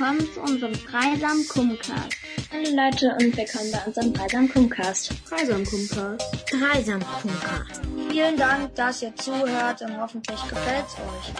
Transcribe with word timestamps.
willkommen 0.00 0.32
zu 0.32 0.40
unserem 0.40 0.72
Dreisam 0.72 1.46
Kumcast. 1.46 2.16
Hallo 2.50 2.70
Leute 2.74 3.14
und 3.20 3.36
willkommen 3.36 3.70
bei 3.70 3.80
unserem 3.84 4.14
Dreisam 4.14 4.48
Kumcast. 4.50 5.12
Dreisam 5.28 5.62
Kumcast. 5.62 6.24
Dreisam 6.50 7.00
Kumcast. 7.20 7.82
Vielen 8.08 8.36
Dank, 8.38 8.74
dass 8.76 9.02
ihr 9.02 9.14
zuhört 9.16 9.82
und 9.82 10.00
hoffentlich 10.00 10.40
gefällt 10.48 10.86
es 10.86 10.94
euch. 10.94 11.34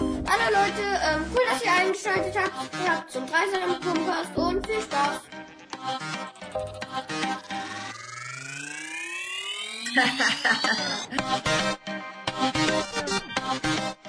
Hallo 0.00 0.46
Leute, 0.50 0.82
ähm, 1.10 1.26
cool, 1.34 1.42
dass 1.50 1.62
ihr 1.62 1.72
eingeschaltet 1.72 2.34
habt. 2.42 2.74
Ihr 2.82 2.90
habt 2.90 3.10
zum 3.10 3.26
Dreisam 3.26 3.78
Kumcast 3.82 4.34
und 4.34 4.66
viel 4.66 4.80
Spaß. 4.80 5.20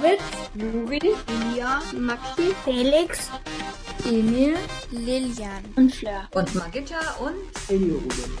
David, 0.00 0.20
Juri, 0.54 1.00
Lia, 1.00 1.82
Maxi, 1.92 2.54
Felix, 2.64 3.30
Emil, 4.04 4.56
Lilian 4.92 5.64
und 5.74 5.92
Fleur. 5.92 6.28
Und 6.34 6.54
Magitta 6.54 7.16
und 7.16 7.34
Elioruben. 7.68 8.38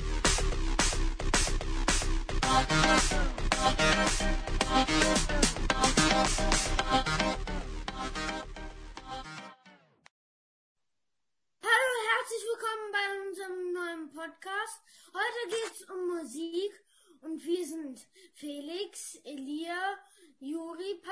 Hallo 11.60 11.88
herzlich 12.12 12.44
willkommen 12.52 12.86
bei 12.92 13.06
unserem 13.26 13.72
neuen 13.72 14.10
Podcast. 14.10 14.80
Heute 15.12 15.42
geht's 15.50 15.82
um 15.90 16.06
Musik 16.18 16.84
und 17.22 17.44
wir 17.44 17.66
sind 17.66 18.06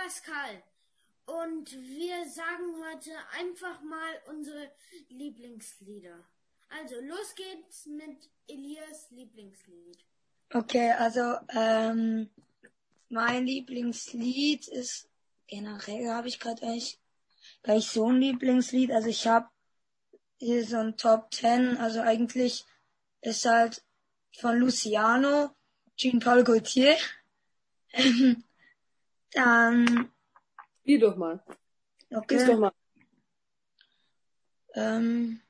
Pascal. 0.06 0.62
Und 1.27 1.73
wir 1.73 2.29
sagen 2.29 2.76
heute 2.88 3.10
einfach 3.40 3.82
mal 3.82 4.21
unsere 4.29 4.71
Lieblingslieder. 5.09 6.24
Also 6.68 6.95
los 7.01 7.35
geht's 7.35 7.87
mit 7.87 8.30
Elias 8.46 9.10
Lieblingslied. 9.10 9.99
Okay, 10.52 10.93
also 10.93 11.38
ähm, 11.49 12.30
mein 13.09 13.46
Lieblingslied 13.46 14.68
ist 14.68 15.09
generell 15.49 16.09
habe 16.09 16.29
ich 16.29 16.38
gerade 16.38 16.62
eigentlich 16.62 17.01
gar 17.65 17.80
so 17.80 18.09
ein 18.09 18.21
Lieblingslied. 18.21 18.93
Also 18.93 19.09
ich 19.09 19.27
habe 19.27 19.49
hier 20.38 20.65
so 20.65 20.77
ein 20.77 20.96
Top 20.96 21.34
10. 21.34 21.79
Also 21.79 22.01
eigentlich 22.01 22.65
ist 23.23 23.45
halt 23.45 23.82
von 24.38 24.57
Luciano, 24.57 25.51
Jean-Paul 25.96 26.45
Gaultier. 26.45 26.96
Dann 29.32 30.10
Spiel 30.87 31.01
doch 31.01 31.16
mal. 31.16 31.43
okay. 32.15 32.38
Spiel's 32.38 32.46
doch 32.46 32.59
mal. 32.59 32.73
Ähm, 34.74 35.41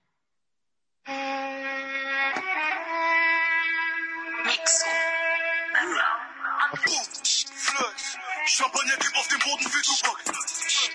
Fleisch, 7.55 8.17
Champagner 8.47 8.97
gibt 8.97 9.17
auf 9.17 9.29
dem 9.29 9.39
Boden 9.41 9.69
viel 9.69 9.83
Tobak. 9.83 10.25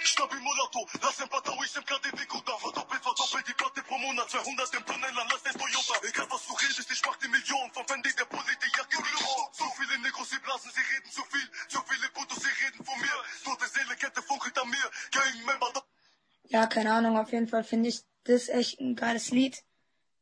Stabil 0.03 0.39
Mulato, 0.39 0.87
lass 1.01 1.21
ein 1.21 1.29
paar 1.29 1.43
Tau, 1.43 1.61
ich 1.63 1.75
im 1.75 1.85
KDW 1.85 2.17
da. 2.45 2.57
Verdoppelt, 2.57 3.03
verdoppelt 3.03 3.47
die 3.47 3.53
Platte 3.53 3.83
pro 3.83 3.97
Monat. 3.99 4.29
200 4.29 4.73
im 4.73 4.85
Tunnel, 4.85 5.11
dann 5.15 5.27
lass 5.29 5.43
den 5.43 5.53
Toyota. 5.53 6.01
Egal 6.07 6.25
was 6.31 6.47
du 6.47 6.53
redest, 6.53 6.89
ich 6.91 7.01
mach 7.05 7.17
die 7.17 7.27
Millionen. 7.27 7.71
Von 7.73 7.85
Fendi, 7.85 8.09
der 8.17 8.25
Pulli, 8.25 8.55
die 8.57 8.71
Jacke, 8.75 8.97
die. 8.97 9.23
So 9.53 9.65
viele 9.77 9.99
Negros, 9.99 10.29
sie 10.29 10.39
blasen, 10.39 10.71
sie 10.73 10.81
ja, 16.51 16.67
keine 16.67 16.93
Ahnung, 16.93 17.17
auf 17.17 17.31
jeden 17.31 17.47
Fall 17.47 17.63
finde 17.63 17.89
ich 17.89 18.01
das 18.25 18.49
echt 18.49 18.79
ein 18.81 18.95
geiles 18.95 19.31
Lied. 19.31 19.63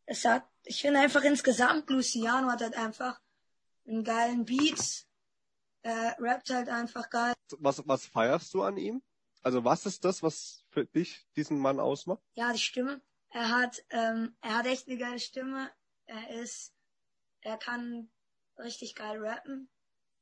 Es 0.05 0.25
hat, 0.25 0.47
ich 0.63 0.81
finde 0.81 0.99
einfach 0.99 1.23
insgesamt, 1.23 1.89
Luciano 1.89 2.49
hat 2.51 2.61
halt 2.61 2.77
einfach 2.77 3.19
einen 3.87 4.03
geilen 4.03 4.45
Beat. 4.45 5.07
Äh, 5.81 6.11
rappt 6.19 6.49
halt 6.49 6.69
einfach 6.69 7.09
geil. 7.09 7.33
was, 7.57 7.81
was 7.87 8.05
feierst 8.05 8.53
du 8.53 8.63
an 8.63 8.77
ihm? 8.77 9.01
Also 9.41 9.63
was 9.63 9.85
ist 9.85 10.05
das, 10.05 10.21
was 10.21 10.65
für 10.69 10.85
dich 10.85 11.25
diesen 11.35 11.57
Mann 11.57 11.79
ausmacht? 11.79 12.21
Ja, 12.35 12.51
die 12.53 12.59
Stimme. 12.59 13.01
Er 13.29 13.49
hat, 13.49 13.83
ähm, 13.89 14.35
er 14.41 14.57
hat 14.57 14.65
echt 14.67 14.87
eine 14.87 14.97
geile 14.97 15.19
Stimme. 15.19 15.71
Er 16.05 16.41
ist, 16.41 16.73
er 17.41 17.57
kann 17.57 18.11
richtig 18.57 18.95
geil 18.95 19.17
rappen. 19.25 19.69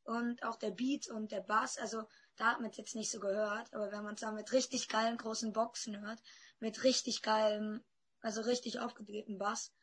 Und 0.04 0.44
auch 0.44 0.56
der 0.56 0.72
Beat 0.72 1.10
und 1.10 1.32
der 1.32 1.42
Bass, 1.42 1.78
also 1.78 2.04
da 2.38 2.52
hat 2.52 2.62
man 2.62 2.70
es 2.70 2.78
jetzt 2.78 2.96
nicht 2.96 3.12
so 3.12 3.20
gehört, 3.20 3.74
aber 3.74 3.92
wenn 3.92 4.04
man 4.04 4.14
es 4.14 4.22
dann 4.22 4.36
mit 4.36 4.52
richtig 4.54 4.88
geilen 4.88 5.18
großen 5.18 5.54
Boxen 5.54 6.00
hört, 6.00 6.22
mit 6.60 6.84
richtig 6.84 7.22
geilem, 7.22 7.84
also 8.22 8.42
richtig 8.42 8.80
aufgedrehten 8.80 9.38
Bass, 9.38 9.74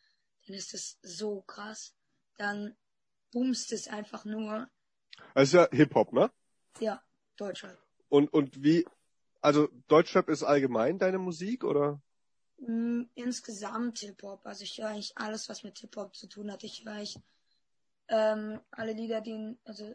dann 0.47 0.55
ist 0.55 0.73
es 0.75 0.99
so 1.03 1.43
krass. 1.43 1.95
Dann 2.37 2.77
boomst 3.33 3.73
es 3.73 3.89
einfach 3.89 4.25
nur. 4.25 4.69
Das 5.35 5.49
ist 5.49 5.55
ja 5.55 5.69
Hip-Hop, 5.71 6.13
ne? 6.13 6.31
Ja, 6.81 7.03
Deutschrap. 7.37 7.79
Und, 8.09 8.33
und 8.33 8.63
wie, 8.63 8.87
also 9.41 9.69
Deutschrap 9.89 10.29
ist 10.29 10.43
allgemein 10.43 10.99
deine 10.99 11.19
Musik 11.19 11.65
oder? 11.65 12.01
Mm, 12.59 13.03
Insgesamt 13.15 13.99
Hip-Hop. 13.99 14.47
Also 14.47 14.63
ich 14.63 14.79
höre 14.79 14.89
eigentlich 14.89 15.17
alles, 15.17 15.49
was 15.49 15.65
mit 15.65 15.79
Hip-Hop 15.79 16.15
zu 16.15 16.29
tun 16.29 16.53
hat. 16.53 16.63
Ich 16.63 16.85
höre 16.85 16.95
eigentlich 16.95 17.19
ähm, 18.09 18.61
alle 18.71 18.93
Lieder, 18.93 19.21
die, 19.21 19.33
in, 19.33 19.59
also 19.65 19.95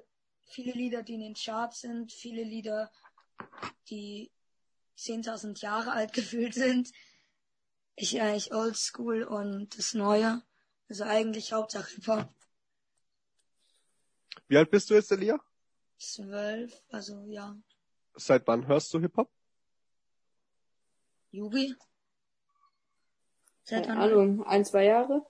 viele 0.49 0.71
Lieder, 0.73 1.03
die 1.03 1.13
in 1.15 1.21
den 1.21 1.35
Charts 1.35 1.81
sind, 1.81 2.11
viele 2.11 2.43
Lieder, 2.43 2.91
die 3.89 4.31
10.000 4.97 5.61
Jahre 5.61 5.91
alt 5.91 6.13
gefühlt 6.13 6.53
sind. 6.53 6.91
Ich 7.95 8.19
eigentlich 8.21 8.53
Oldschool 8.53 9.23
und 9.23 9.77
das 9.77 9.93
Neue. 9.93 10.41
Also 10.87 11.03
eigentlich 11.03 11.53
Hauptsache 11.53 11.95
Hip-Hop. 11.95 12.33
Wie 14.47 14.57
alt 14.57 14.71
bist 14.71 14.89
du 14.89 14.95
jetzt, 14.95 15.11
Elia? 15.11 15.39
Zwölf, 15.97 16.73
also 16.89 17.25
ja. 17.27 17.55
Seit 18.15 18.47
wann 18.47 18.65
hörst 18.67 18.93
du 18.93 18.99
Hip-Hop? 18.99 19.29
Juri? 21.31 21.75
Seit 23.63 23.85
Keine 23.85 23.99
wann? 23.99 24.09
Ahnung, 24.11 24.43
ein, 24.45 24.65
zwei 24.65 24.85
Jahre? 24.85 25.25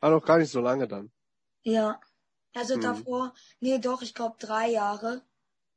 Ah, 0.00 0.10
noch 0.10 0.24
gar 0.24 0.38
nicht 0.38 0.50
so 0.50 0.60
lange 0.60 0.86
dann. 0.86 1.10
Ja. 1.62 2.00
Also 2.54 2.74
Hm. 2.74 2.82
davor, 2.82 3.34
nee, 3.60 3.78
doch, 3.78 4.02
ich 4.02 4.14
glaube 4.14 4.36
drei 4.38 4.68
Jahre 4.70 5.22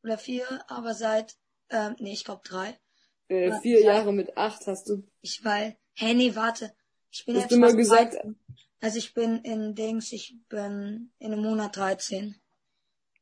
oder 0.04 0.18
vier, 0.18 0.46
aber 0.68 0.94
seit, 0.94 1.38
ähm, 1.70 1.96
nee, 2.00 2.14
ich 2.14 2.24
glaube 2.24 2.42
drei. 2.44 2.80
Äh, 3.28 3.60
vier 3.62 3.82
ja. 3.82 3.94
Jahre 3.94 4.14
mit 4.14 4.38
acht 4.38 4.68
hast 4.68 4.90
du. 4.90 5.04
Ich 5.22 5.44
weil, 5.44 5.78
hey, 5.96 6.14
nee, 6.14 6.36
warte. 6.36 6.74
Ich 7.12 7.26
bin 7.26 7.36
Hast 7.36 7.44
jetzt 7.44 7.52
du 7.52 7.58
mal 7.58 7.76
gesagt, 7.76 8.14
13. 8.14 8.36
Also 8.82 8.98
ich 8.98 9.14
bin 9.14 9.38
in 9.44 9.76
Dings, 9.76 10.12
ich 10.12 10.36
bin 10.50 11.12
in 11.20 11.32
einem 11.32 11.44
Monat 11.44 11.78
13. 11.78 12.36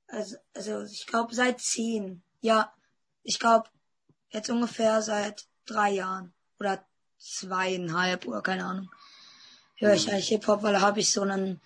Also, 0.08 0.38
also 0.54 0.84
ich 0.84 1.06
glaube 1.06 1.36
seit 1.36 1.60
zehn. 1.60 2.24
Ja, 2.42 2.74
ich 3.24 3.40
glaube 3.40 3.70
jetzt 4.30 4.50
ungefähr 4.50 5.02
seit 5.02 5.48
drei 5.66 5.92
Jahren 5.92 6.34
oder 6.60 6.84
zweieinhalb 7.18 8.26
oder 8.26 8.42
keine 8.42 8.66
Ahnung. 8.66 8.90
Höre 9.76 9.94
ich 9.94 10.10
eigentlich 10.10 10.30
Hip-Hop, 10.30 10.64
weil 10.64 10.74
da 10.74 10.82
habe 10.82 11.00
ich 11.02 11.12
so 11.12 11.22
einen 11.22 11.62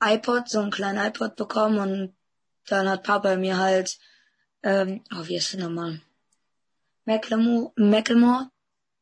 iPod, 0.00 0.48
so 0.48 0.60
einen 0.60 0.70
kleinen 0.70 1.04
iPod 1.04 1.36
bekommen 1.36 1.78
und 1.78 2.14
dann 2.66 2.88
hat 2.88 3.04
Papa 3.04 3.36
mir 3.36 3.58
halt, 3.58 3.98
ähm, 4.62 5.02
oh, 5.12 5.26
wie 5.26 5.36
ist 5.36 5.52
der 5.52 5.60
nochmal? 5.60 6.00
Macklemore, 7.04 7.72
Macklemore, 7.76 8.50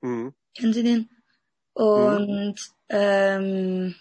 Mhm. 0.00 0.34
kennen 0.54 0.72
Sie 0.72 0.82
den? 0.82 1.10
Und 1.72 2.56
ähm, 2.88 3.96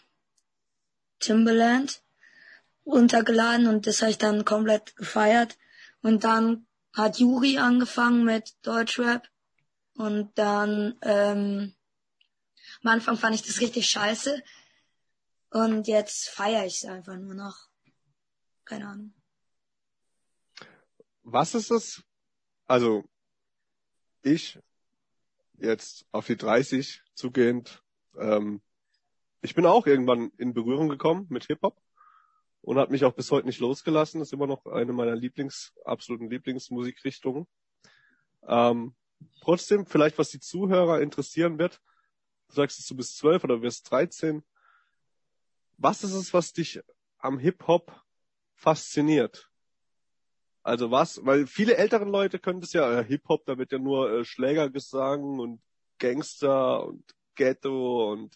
Timberland 1.19 2.01
runtergeladen 2.85 3.67
und 3.67 3.88
das 3.88 4.01
habe 4.01 4.11
ich 4.11 4.17
dann 4.17 4.45
komplett 4.45 4.95
gefeiert. 4.95 5.58
Und 6.02 6.23
dann 6.23 6.67
hat 6.93 7.17
Juri 7.17 7.58
angefangen 7.58 8.23
mit 8.23 8.53
Deutschrap 8.61 9.28
und 9.96 10.37
dann 10.37 10.96
ähm, 11.02 11.73
am 12.84 12.91
Anfang 12.91 13.17
fand 13.17 13.35
ich 13.35 13.41
das 13.43 13.59
richtig 13.61 13.90
scheiße 13.90 14.41
und 15.55 15.87
jetzt 15.87 16.28
feiere 16.28 16.66
ich 16.66 16.84
es 16.84 16.85
einfach 16.85 17.16
nur 17.16 17.34
noch. 17.34 17.55
Keine 18.66 18.87
Ahnung. 18.87 19.13
Was 21.23 21.55
ist 21.55 21.72
es? 21.72 22.03
Also, 22.67 23.05
ich, 24.22 24.59
jetzt 25.53 26.05
auf 26.11 26.25
die 26.28 26.35
30 26.35 27.02
zugehend, 27.13 27.81
ähm, 28.19 28.61
ich 29.41 29.55
bin 29.55 29.66
auch 29.66 29.87
irgendwann 29.87 30.31
in 30.37 30.53
Berührung 30.53 30.90
gekommen 30.90 31.25
mit 31.29 31.46
Hip-Hop 31.46 31.81
und 32.61 32.78
hat 32.78 32.91
mich 32.91 33.05
auch 33.05 33.13
bis 33.13 33.31
heute 33.31 33.47
nicht 33.47 33.61
losgelassen. 33.61 34.19
Das 34.19 34.29
ist 34.29 34.34
immer 34.34 34.47
noch 34.47 34.66
eine 34.66 34.91
meiner 34.91 35.16
Lieblings, 35.16 35.73
absoluten 35.85 36.29
Lieblingsmusikrichtungen. 36.29 37.47
Ähm, 38.46 38.93
trotzdem, 39.40 39.85
vielleicht 39.85 40.17
was 40.17 40.31
die 40.31 40.41
Zuhörer 40.41 40.99
interessieren 40.99 41.57
wird, 41.59 41.79
du 42.49 42.55
sagst 42.55 42.90
du 42.90 42.96
bist 42.97 43.16
zwölf 43.16 43.46
oder 43.46 43.61
wirst 43.61 43.90
13. 43.90 44.43
Was 45.77 46.03
ist 46.03 46.13
es, 46.13 46.33
was 46.33 46.53
dich 46.53 46.81
am 47.17 47.39
Hip-Hop 47.39 47.91
fasziniert? 48.53 49.49
Also 50.63 50.89
was? 50.89 51.23
Weil 51.23 51.45
viele 51.45 51.75
älteren 51.75 52.09
Leute 52.09 52.39
können 52.39 52.61
das 52.61 52.73
ja, 52.73 52.99
äh, 52.99 53.03
Hip-Hop, 53.03 53.45
da 53.45 53.57
wird 53.57 53.72
ja 53.72 53.77
nur 53.77 54.11
äh, 54.11 54.25
Schlägergesang 54.25 55.39
und 55.39 55.61
Gangster 55.99 56.85
und 56.85 57.03
Ghetto 57.35 58.11
und 58.11 58.35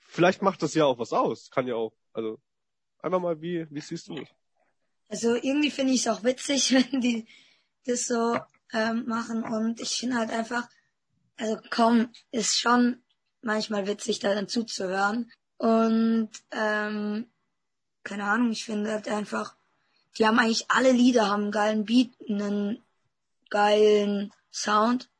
vielleicht 0.00 0.42
macht 0.42 0.62
das 0.62 0.74
ja 0.74 0.84
auch 0.84 0.98
was 0.98 1.12
aus. 1.12 1.50
Kann 1.50 1.66
ja 1.66 1.76
auch. 1.76 1.92
Also 2.12 2.40
einfach 2.98 3.20
mal, 3.20 3.40
wie, 3.40 3.66
wie 3.70 3.80
siehst 3.80 4.08
du 4.08 4.16
das? 4.16 4.28
Also 5.08 5.34
irgendwie 5.34 5.70
finde 5.70 5.92
ich 5.92 6.00
es 6.00 6.08
auch 6.08 6.24
witzig, 6.24 6.72
wenn 6.92 7.00
die 7.00 7.26
das 7.84 8.06
so 8.06 8.38
ähm, 8.72 9.04
machen 9.06 9.44
und 9.44 9.80
ich 9.80 9.98
finde 9.98 10.16
halt 10.16 10.30
einfach, 10.30 10.68
also 11.36 11.58
komm, 11.70 12.10
ist 12.32 12.58
schon 12.58 13.02
manchmal 13.42 13.86
witzig, 13.86 14.18
da 14.18 14.34
dann 14.34 14.48
zuzuhören 14.48 15.30
und 15.58 16.30
ähm, 16.50 17.26
keine 18.02 18.24
Ahnung, 18.24 18.52
ich 18.52 18.64
finde 18.64 18.92
halt 18.92 19.08
einfach, 19.08 19.56
die 20.18 20.26
haben 20.26 20.38
eigentlich 20.38 20.70
alle 20.70 20.92
Lieder 20.92 21.28
haben 21.28 21.44
einen 21.44 21.52
geilen 21.52 21.84
Beat, 21.84 22.12
einen 22.28 22.82
geilen 23.50 24.32
Sound. 24.52 25.10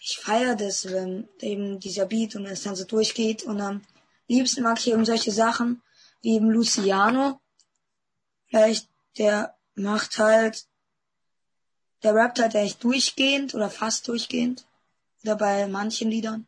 Ich 0.00 0.18
feiere 0.18 0.54
das, 0.54 0.90
wenn 0.90 1.28
eben 1.40 1.80
dieser 1.80 2.06
Beat 2.06 2.36
und 2.36 2.46
es 2.46 2.62
dann 2.62 2.76
so 2.76 2.84
durchgeht 2.84 3.42
und 3.42 3.60
am 3.60 3.82
liebsten 4.28 4.62
mag 4.62 4.78
ich 4.78 4.92
eben 4.92 5.04
solche 5.04 5.32
Sachen 5.32 5.82
wie 6.22 6.36
eben 6.36 6.50
Luciano. 6.50 7.40
Vielleicht 8.46 8.88
der 9.18 9.56
macht 9.74 10.18
halt, 10.18 10.66
der 12.02 12.14
rappt 12.14 12.38
halt 12.38 12.54
echt 12.54 12.82
durchgehend 12.82 13.54
oder 13.54 13.70
fast 13.70 14.06
durchgehend. 14.08 14.66
Oder 15.24 15.36
bei 15.36 15.66
manchen 15.66 16.10
Liedern. 16.10 16.46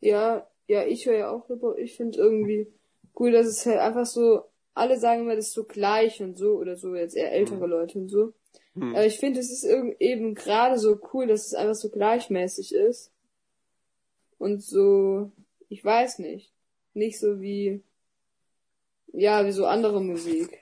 Ja, 0.00 0.46
ja, 0.66 0.84
ich 0.84 1.06
höre 1.06 1.16
ja 1.16 1.30
auch 1.30 1.46
Hip-Hop. 1.46 1.78
Ich 1.78 1.96
finde 1.96 2.18
irgendwie 2.18 2.72
cool, 3.18 3.32
dass 3.32 3.46
es 3.46 3.64
halt 3.66 3.78
einfach 3.78 4.06
so, 4.06 4.42
alle 4.74 4.98
sagen 4.98 5.22
immer, 5.22 5.36
das 5.36 5.48
ist 5.48 5.54
so 5.54 5.64
gleich 5.64 6.20
und 6.22 6.36
so, 6.36 6.54
oder 6.56 6.76
so, 6.76 6.94
jetzt 6.94 7.16
eher 7.16 7.32
ältere 7.32 7.66
Leute 7.66 7.98
und 7.98 8.08
so. 8.08 8.34
Hm. 8.74 8.94
Aber 8.94 9.06
ich 9.06 9.18
finde, 9.18 9.40
es 9.40 9.50
ist 9.50 9.64
irgend- 9.64 10.00
eben 10.00 10.34
gerade 10.34 10.78
so 10.78 11.00
cool, 11.12 11.26
dass 11.26 11.46
es 11.46 11.54
einfach 11.54 11.74
so 11.74 11.88
gleichmäßig 11.88 12.74
ist. 12.74 13.10
Und 14.38 14.62
so, 14.62 15.32
ich 15.68 15.82
weiß 15.82 16.18
nicht. 16.18 16.52
Nicht 16.92 17.18
so 17.18 17.40
wie, 17.40 17.82
ja, 19.12 19.46
wie 19.46 19.52
so 19.52 19.66
andere 19.66 20.02
Musik. 20.02 20.60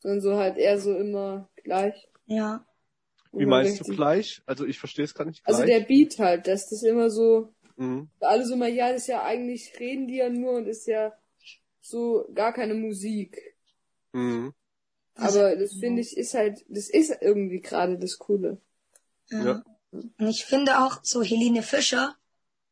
Sondern 0.00 0.20
so 0.20 0.34
halt 0.36 0.56
eher 0.56 0.78
so 0.80 0.94
immer 0.96 1.48
gleich. 1.62 2.08
Ja. 2.26 2.64
Wie 3.32 3.46
meinst 3.46 3.80
du 3.80 3.94
gleich? 3.94 4.42
Also 4.46 4.64
ich 4.64 4.78
verstehe 4.78 5.04
es 5.04 5.14
gar 5.14 5.24
nicht 5.24 5.42
Also 5.44 5.62
gleich. 5.62 5.78
der 5.78 5.86
Beat 5.86 6.18
halt, 6.18 6.46
dass 6.48 6.68
das 6.68 6.82
immer 6.82 7.10
so, 7.10 7.52
Mhm. 7.78 8.08
alle 8.20 8.44
so 8.44 8.56
mal, 8.56 8.68
ja, 8.68 8.92
das 8.92 9.02
ist 9.02 9.06
ja 9.06 9.22
eigentlich, 9.22 9.78
reden 9.78 10.08
die 10.08 10.16
ja 10.16 10.28
nur 10.28 10.54
und 10.54 10.66
ist 10.66 10.86
ja 10.88 11.12
so 11.80 12.28
gar 12.34 12.52
keine 12.52 12.74
Musik. 12.74 13.54
Mhm. 14.12 14.52
Aber 15.14 15.56
das 15.56 15.74
finde 15.74 16.02
ich 16.02 16.16
ist 16.16 16.34
halt, 16.34 16.64
das 16.68 16.88
ist 16.90 17.16
irgendwie 17.20 17.60
gerade 17.60 17.98
das 17.98 18.18
Coole. 18.18 18.60
ja. 19.30 19.62
Und 19.90 20.28
ich 20.28 20.44
finde 20.44 20.80
auch 20.80 20.98
so 21.02 21.22
Helene 21.22 21.62
Fischer. 21.62 22.14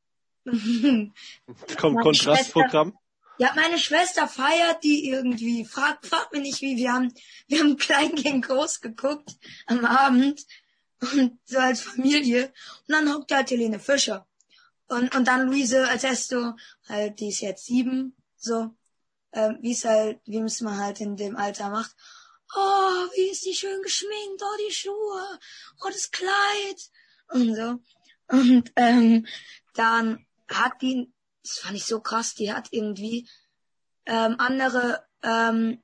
Komm, 0.44 1.94
Meine 1.94 2.02
Kontrastprogramm. 2.02 2.98
Ja, 3.38 3.52
meine 3.54 3.78
Schwester 3.78 4.28
feiert 4.28 4.84
die 4.84 5.08
irgendwie. 5.08 5.64
Frag, 5.64 6.04
frag 6.04 6.32
mich 6.32 6.42
nicht 6.42 6.60
wie. 6.60 6.76
Wir 6.76 6.92
haben, 6.92 7.12
wir 7.48 7.60
haben 7.60 7.76
klein 7.76 8.14
gegen 8.14 8.42
groß 8.42 8.80
geguckt 8.82 9.30
am 9.66 9.84
Abend. 9.84 10.46
Und 11.00 11.38
so 11.44 11.58
als 11.58 11.80
Familie. 11.80 12.52
Und 12.86 12.94
dann 12.94 13.12
hockt 13.14 13.32
halt 13.32 13.50
Helene 13.50 13.78
Fischer. 13.78 14.26
Und, 14.88 15.14
und 15.14 15.26
dann 15.26 15.46
Luise 15.46 15.88
als 15.88 16.04
Esto, 16.04 16.54
halt, 16.88 17.18
die 17.20 17.28
ist 17.28 17.40
jetzt 17.40 17.66
sieben, 17.66 18.16
so, 18.36 18.70
ähm, 19.32 19.58
wie 19.60 19.72
es 19.72 19.84
halt, 19.84 20.20
wie 20.24 20.38
es 20.38 20.60
man 20.60 20.78
halt 20.78 21.00
in 21.00 21.16
dem 21.16 21.36
Alter 21.36 21.70
macht. 21.70 21.94
Oh, 22.54 23.08
wie 23.16 23.30
ist 23.30 23.44
die 23.44 23.54
schön 23.54 23.82
geschminkt, 23.82 24.40
oh, 24.40 24.56
die 24.68 24.72
Schuhe, 24.72 25.38
oh, 25.84 25.88
das 25.88 26.10
Kleid. 26.10 26.90
Und 27.28 27.56
so. 27.56 27.78
Und, 28.28 28.72
ähm, 28.76 29.26
dann 29.74 30.24
hat 30.48 30.80
die, 30.80 31.12
das 31.42 31.58
fand 31.58 31.76
ich 31.76 31.84
so 31.84 32.00
krass, 32.00 32.34
die 32.34 32.52
hat 32.52 32.68
irgendwie 32.70 33.28
ähm, 34.06 34.36
andere 34.38 35.04
ähm, 35.22 35.82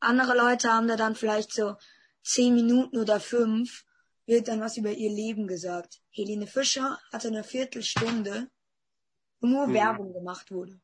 andere 0.00 0.36
Leute 0.36 0.72
haben 0.72 0.88
da 0.88 0.96
dann 0.96 1.16
vielleicht 1.16 1.52
so 1.52 1.76
zehn 2.22 2.54
Minuten 2.54 2.98
oder 2.98 3.20
fünf 3.20 3.84
wird 4.26 4.48
dann 4.48 4.60
was 4.60 4.76
über 4.76 4.90
ihr 4.92 5.10
Leben 5.10 5.46
gesagt. 5.46 6.02
Helene 6.10 6.46
Fischer 6.46 6.98
hatte 7.12 7.28
eine 7.28 7.44
Viertelstunde, 7.44 8.50
wo 9.40 9.46
nur 9.46 9.68
Mhm. 9.68 9.74
Werbung 9.74 10.12
gemacht 10.12 10.50
wurde 10.50 10.80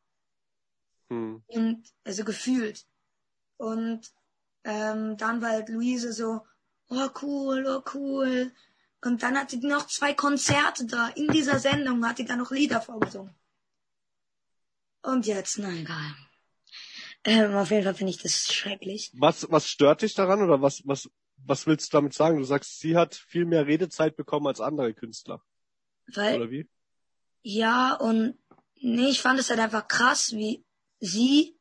Mhm. 1.10 1.42
und 1.46 1.82
also 2.04 2.24
gefühlt 2.24 2.86
und 3.58 4.12
ähm, 4.64 5.16
dann 5.16 5.42
war 5.42 5.50
halt 5.50 5.68
Luise 5.68 6.12
so 6.12 6.40
oh 6.88 7.08
cool 7.20 7.66
oh 7.66 7.82
cool 7.94 8.52
und 9.04 9.22
dann 9.22 9.36
hatte 9.36 9.58
die 9.58 9.66
noch 9.66 9.86
zwei 9.88 10.14
Konzerte 10.14 10.86
da 10.86 11.08
in 11.08 11.28
dieser 11.28 11.58
Sendung 11.58 12.06
hat 12.06 12.18
die 12.18 12.24
dann 12.24 12.38
noch 12.38 12.50
Lieder 12.50 12.80
vorgesungen 12.80 13.34
und 15.02 15.26
jetzt 15.26 15.58
na 15.58 15.70
egal 15.72 16.14
ähm, 17.24 17.54
auf 17.54 17.70
jeden 17.70 17.84
Fall 17.84 17.94
finde 17.94 18.10
ich 18.12 18.22
das 18.22 18.52
schrecklich 18.52 19.12
Was, 19.14 19.50
was 19.50 19.66
stört 19.68 20.02
dich 20.02 20.14
daran 20.14 20.42
oder 20.42 20.62
was, 20.62 20.82
was, 20.86 21.10
was 21.44 21.66
willst 21.66 21.92
du 21.92 21.98
damit 21.98 22.14
sagen? 22.14 22.38
Du 22.38 22.44
sagst, 22.44 22.78
sie 22.80 22.96
hat 22.96 23.14
viel 23.14 23.44
mehr 23.44 23.66
Redezeit 23.66 24.16
bekommen 24.16 24.46
als 24.46 24.60
andere 24.60 24.94
Künstler, 24.94 25.42
weil 26.14 26.36
oder 26.36 26.50
wie? 26.50 26.68
Ja, 27.42 27.94
und 27.94 28.38
nee, 28.76 29.08
ich 29.08 29.20
fand 29.20 29.40
es 29.40 29.50
halt 29.50 29.60
einfach 29.60 29.88
krass, 29.88 30.32
wie 30.32 30.64
sie 31.00 31.58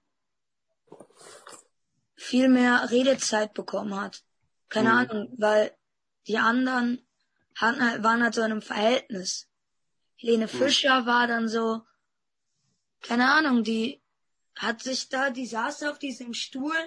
viel 2.15 2.49
mehr 2.49 2.91
Redezeit 2.91 3.53
bekommen 3.53 3.99
hat. 3.99 4.23
Keine 4.69 4.89
Mhm. 4.89 4.95
Ahnung, 4.95 5.33
weil 5.37 5.75
die 6.27 6.37
anderen 6.37 7.05
hatten 7.55 7.83
halt, 7.83 8.03
waren 8.03 8.23
halt 8.23 8.35
so 8.35 8.41
in 8.41 8.51
einem 8.51 8.61
Verhältnis. 8.61 9.49
Helene 10.17 10.47
Fischer 10.47 11.05
war 11.07 11.25
dann 11.25 11.49
so, 11.49 11.81
keine 13.01 13.31
Ahnung, 13.31 13.63
die 13.63 14.01
hat 14.55 14.83
sich 14.83 15.09
da, 15.09 15.31
die 15.31 15.47
saß 15.47 15.83
auf 15.83 15.97
diesem 15.97 16.35
Stuhl 16.35 16.77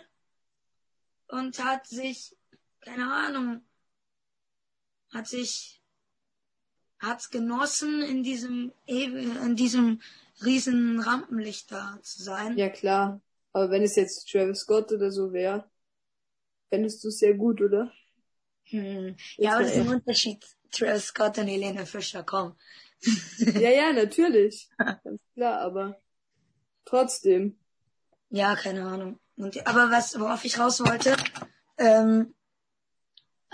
und 1.26 1.62
hat 1.64 1.86
sich, 1.88 2.36
keine 2.84 3.10
Ahnung, 3.10 3.62
hat 5.12 5.26
sich 5.26 5.80
hat's 6.98 7.30
genossen, 7.30 8.02
in 8.02 8.22
diesem 8.22 8.72
in 8.86 9.56
diesem 9.56 10.00
riesen 10.44 11.00
Rampenlicht 11.00 11.70
da 11.70 11.98
zu 12.02 12.22
sein. 12.22 12.56
Ja 12.56 12.68
klar. 12.68 13.20
Aber 13.52 13.70
wenn 13.70 13.82
es 13.82 13.94
jetzt 13.96 14.28
Travis 14.28 14.60
Scott 14.60 14.90
oder 14.92 15.10
so 15.10 15.32
wäre, 15.32 15.70
fändest 16.70 17.04
du 17.04 17.08
es 17.08 17.18
sehr 17.18 17.34
gut, 17.34 17.60
oder? 17.60 17.92
Hm. 18.64 19.16
Ja, 19.36 19.54
aber 19.54 19.62
das 19.62 19.72
ist 19.72 19.78
ein 19.78 19.88
Unterschied. 19.88 20.44
Travis 20.72 21.06
Scott 21.06 21.38
und 21.38 21.46
Helene 21.46 21.86
Fischer, 21.86 22.22
komm. 22.24 22.56
Ja, 23.38 23.70
ja, 23.70 23.92
natürlich. 23.92 24.68
Ganz 24.78 25.20
klar, 25.34 25.60
aber 25.60 26.00
trotzdem. 26.84 27.58
Ja, 28.30 28.56
keine 28.56 28.84
Ahnung. 28.86 29.20
Und, 29.36 29.66
aber 29.66 29.90
was, 29.90 30.18
worauf 30.18 30.44
ich 30.44 30.58
raus 30.58 30.80
wollte, 30.80 31.16
ähm, 31.78 32.34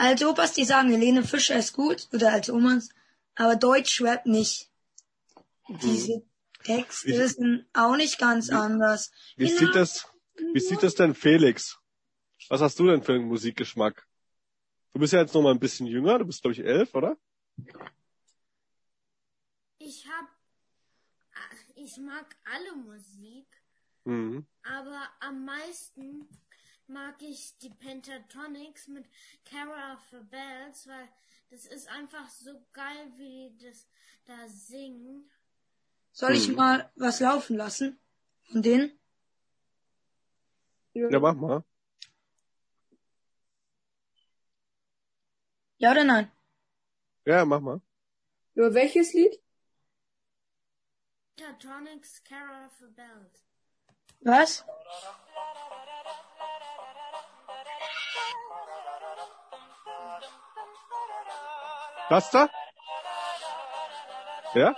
alte 0.01 0.29
Opas, 0.29 0.53
die 0.55 0.65
sagen, 0.65 0.91
Helene 0.91 1.23
Fischer 1.25 1.57
ist 1.57 1.73
gut, 1.75 2.09
oder 2.13 2.33
alte 2.33 2.53
Omas, 2.55 2.89
aber 3.35 3.57
Deutschrap 3.57 4.27
nicht. 4.27 4.71
Diese 5.83 6.23
Texte 6.65 7.09
Wie- 7.09 7.27
sind 7.29 7.67
auch 7.75 7.97
nicht 7.97 8.19
ganz 8.19 8.51
anders. 8.51 9.13
Wie 9.37 9.47
Genau. 9.49 9.59
sieht 9.61 9.75
das, 9.75 10.07
wie 10.55 10.61
sieht 10.61 10.83
das 10.83 10.95
denn 10.95 11.15
Felix? 11.15 11.79
Was 12.49 12.61
hast 12.61 12.79
du 12.79 12.87
denn 12.87 13.03
für 13.03 13.13
einen 13.13 13.29
Musikgeschmack? 13.29 14.07
Du 14.93 14.99
bist 14.99 15.13
ja 15.13 15.21
jetzt 15.21 15.35
noch 15.35 15.43
mal 15.43 15.53
ein 15.53 15.61
bisschen 15.61 15.87
jünger, 15.87 16.19
du 16.19 16.25
bist 16.25 16.43
glaube 16.43 16.55
ich 16.55 16.61
elf, 16.65 16.95
oder? 16.95 17.17
Ich 19.79 20.07
hab, 20.09 20.29
ich 21.75 21.97
mag 21.99 22.37
alle 22.45 22.75
Musik, 22.77 23.47
Mhm. 24.05 24.47
aber 24.63 25.09
am 25.21 25.45
meisten 25.45 26.27
mag 26.91 27.23
ich 27.23 27.57
die 27.59 27.71
Pentatonics 27.71 28.89
mit 28.89 29.07
Cara 29.45 29.95
of 29.95 30.01
the 30.11 30.19
Bells, 30.31 30.87
weil 30.87 31.09
das 31.51 31.67
ist 31.67 31.89
einfach 31.89 32.29
so 32.29 32.51
geil, 32.73 33.13
wie 33.17 33.51
die 33.51 33.67
das 33.67 33.87
da 34.27 34.49
singen. 34.49 35.31
Soll 36.13 36.33
ich 36.33 36.49
Hm. 36.49 36.57
mal 36.57 36.91
was 36.97 37.21
laufen 37.21 37.57
lassen? 37.57 37.99
Von 38.51 38.63
denen? 38.63 38.99
Ja, 40.93 41.21
mach 41.21 41.35
mal. 41.35 41.65
Ja 45.79 45.93
oder 45.93 46.05
nein? 46.05 46.31
Ja, 47.25 47.45
mach 47.45 47.61
mal. 47.61 47.81
Über 48.55 48.75
welches 48.75 49.15
Lied? 49.15 49.41
Pentatonics, 51.37 52.23
Cara 52.25 52.67
of 52.67 52.73
the 52.81 52.87
Bells. 52.95 53.45
Was? 54.21 54.65
Das 62.09 62.31
da? 62.31 62.49
Ja? 64.55 64.75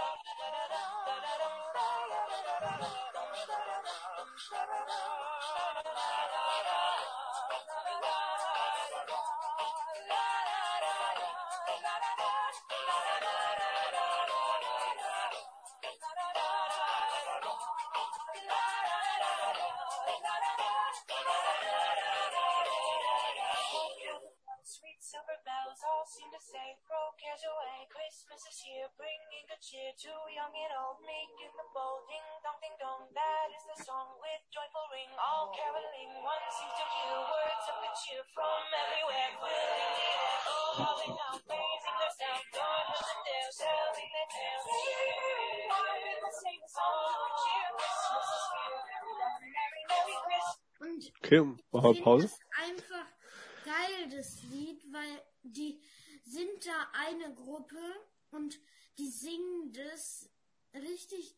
Cheer 29.63 29.95
to 29.95 30.11
young 30.35 30.51
and 30.51 30.75
old, 30.75 30.99
making 31.07 31.55
the 31.55 31.63
bold. 31.71 32.03
Ding 32.11 32.27
dong, 32.43 32.59
ding 32.59 32.75
dong, 32.83 33.07
that 33.15 33.47
is 33.55 33.63
the 33.71 33.79
song 33.87 34.11
with 34.19 34.43
joyful 34.51 34.91
ring. 34.91 35.07
All 35.15 35.55
caroling, 35.55 36.11
one 36.19 36.47
seems 36.51 36.75
to 36.83 36.87
hear 36.91 37.15
words 37.15 37.67
of 37.71 37.77
good 37.79 37.95
cheer 38.03 38.23
from 38.35 38.63
everywhere, 38.75 39.31
filling 39.39 39.87
the 39.87 40.03
air. 40.03 40.35
Oh, 40.51 40.83
calling 40.83 41.15
out, 41.15 41.39
praising 41.47 41.97
their 42.03 42.11
sound, 42.11 42.43
hills 42.43 43.07
and 43.07 43.23
dales, 43.23 43.55
telling 43.55 44.11
their 44.11 44.31
tales. 44.35 44.67
Choir 44.67 46.11
will 46.11 46.35
sing 46.43 46.59
the 46.59 46.67
song 46.67 46.99
of 47.23 47.31
cheer. 47.39 47.67
Christmas 47.79 48.29
is 48.35 48.47
here, 48.51 48.83
merry, 48.83 49.47
merry, 49.55 49.83
merry 49.87 50.17
Christmas. 50.27 51.07
Okay, 51.23 51.39
machen 51.71 51.87
uh, 51.87 51.95
wir 51.95 52.03
Pause. 52.03 52.35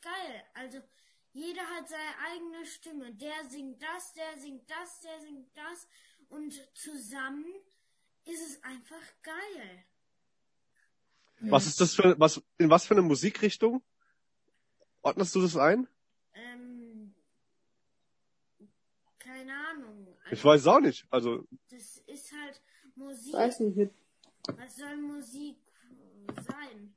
Geil. 0.05 0.45
Also 0.55 0.79
jeder 1.33 1.63
hat 1.63 1.89
seine 1.89 2.19
eigene 2.31 2.65
Stimme. 2.67 3.13
Der 3.15 3.45
singt 3.49 3.83
das, 3.83 4.13
der 4.15 4.39
singt 4.39 4.71
das, 4.71 5.01
der 5.01 5.21
singt 5.21 5.49
das 5.57 5.89
und 6.29 6.53
zusammen 6.75 7.45
ist 8.25 8.41
es 8.47 8.63
einfach 8.65 9.03
geil. 9.23 9.85
Was 11.41 11.67
ist 11.67 11.81
das 11.81 11.95
für, 11.95 12.19
was, 12.19 12.43
in 12.59 12.71
was 12.71 12.87
für 12.87 12.95
eine 12.95 13.03
Musikrichtung? 13.03 13.83
Ordnest 15.03 15.35
du 15.35 15.43
das 15.43 15.57
ein? 15.57 15.87
Ähm, 16.35 17.15
keine 19.19 19.53
Ahnung. 19.69 20.07
Ich 20.27 20.33
Also, 20.33 20.45
weiß 20.49 20.67
auch 20.69 20.81
nicht. 20.81 21.07
Also, 21.11 21.47
das 21.71 21.99
ist 22.07 22.33
halt 22.33 22.63
Musik. 22.95 23.35
Weiß 23.35 23.61
nicht, 23.61 23.91
Was 24.47 24.77
soll 24.77 24.97
Musik 24.97 25.57
sein? 26.49 26.95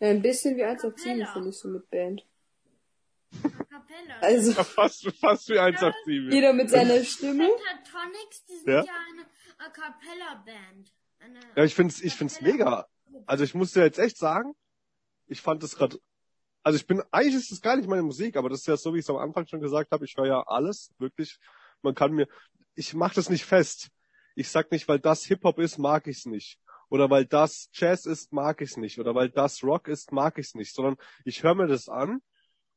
Ja, 0.00 0.08
ein 0.08 0.22
bisschen 0.22 0.56
wie 0.56 0.64
1 0.64 0.84
auf 0.84 0.98
7 0.98 1.18
Capella. 1.18 1.32
finde 1.32 1.48
ich 1.50 1.58
so 1.58 1.68
mit 1.68 1.90
Band. 1.90 2.26
A 3.32 3.48
cappella. 3.48 4.18
Also 4.20 4.52
fast, 4.64 5.06
fast 5.20 5.48
wie 5.48 5.58
1 5.58 5.82
auf 5.82 5.94
7. 6.04 6.32
jeder 6.32 6.52
mit 6.52 6.70
seiner 6.70 7.04
Stimme. 7.04 7.48
Pentatonics, 7.48 8.44
die 8.46 8.56
sind 8.56 8.68
Ja? 8.68 8.84
ja, 8.84 8.94
eine 9.12 9.26
A 9.58 9.68
cappella 9.68 10.42
Band. 10.44 10.92
Eine 11.18 11.40
Ja, 11.54 11.64
ich 11.64 11.74
find's, 11.74 12.00
ich 12.00 12.14
find's 12.14 12.40
mega. 12.40 12.86
Also 13.26 13.44
ich 13.44 13.54
muss 13.54 13.72
dir 13.72 13.82
jetzt 13.82 13.98
echt 13.98 14.16
sagen, 14.16 14.54
ich 15.26 15.40
fand 15.40 15.62
das 15.62 15.76
gerade, 15.76 15.98
also 16.62 16.76
ich 16.76 16.86
bin, 16.86 17.02
eigentlich 17.10 17.34
ist 17.34 17.52
das 17.52 17.60
gar 17.60 17.76
nicht 17.76 17.88
meine 17.88 18.02
Musik, 18.02 18.36
aber 18.36 18.48
das 18.48 18.60
ist 18.60 18.66
ja 18.66 18.76
so, 18.76 18.94
wie 18.94 18.98
ich 18.98 19.04
es 19.04 19.10
am 19.10 19.16
Anfang 19.16 19.46
schon 19.46 19.60
gesagt 19.60 19.92
habe, 19.92 20.04
ich 20.04 20.16
höre 20.16 20.26
ja 20.26 20.42
alles, 20.42 20.92
wirklich. 20.98 21.38
Man 21.82 21.94
kann 21.94 22.12
mir, 22.12 22.26
ich 22.74 22.94
mache 22.94 23.14
das 23.14 23.30
nicht 23.30 23.44
fest. 23.44 23.90
Ich 24.34 24.48
sag 24.48 24.70
nicht, 24.70 24.88
weil 24.88 24.98
das 24.98 25.24
Hip-Hop 25.24 25.58
ist, 25.58 25.78
mag 25.78 26.06
ich's 26.06 26.26
nicht. 26.26 26.58
Oder 26.90 27.08
weil 27.08 27.24
das 27.24 27.70
Jazz 27.72 28.04
ist, 28.04 28.32
mag 28.32 28.60
ich's 28.60 28.76
nicht. 28.76 28.98
Oder 28.98 29.14
weil 29.14 29.30
das 29.30 29.62
Rock 29.62 29.88
ist, 29.88 30.12
mag 30.12 30.36
ich's 30.38 30.54
nicht. 30.54 30.74
Sondern 30.74 30.96
ich 31.24 31.42
höre 31.42 31.54
mir 31.54 31.68
das 31.68 31.88
an 31.88 32.20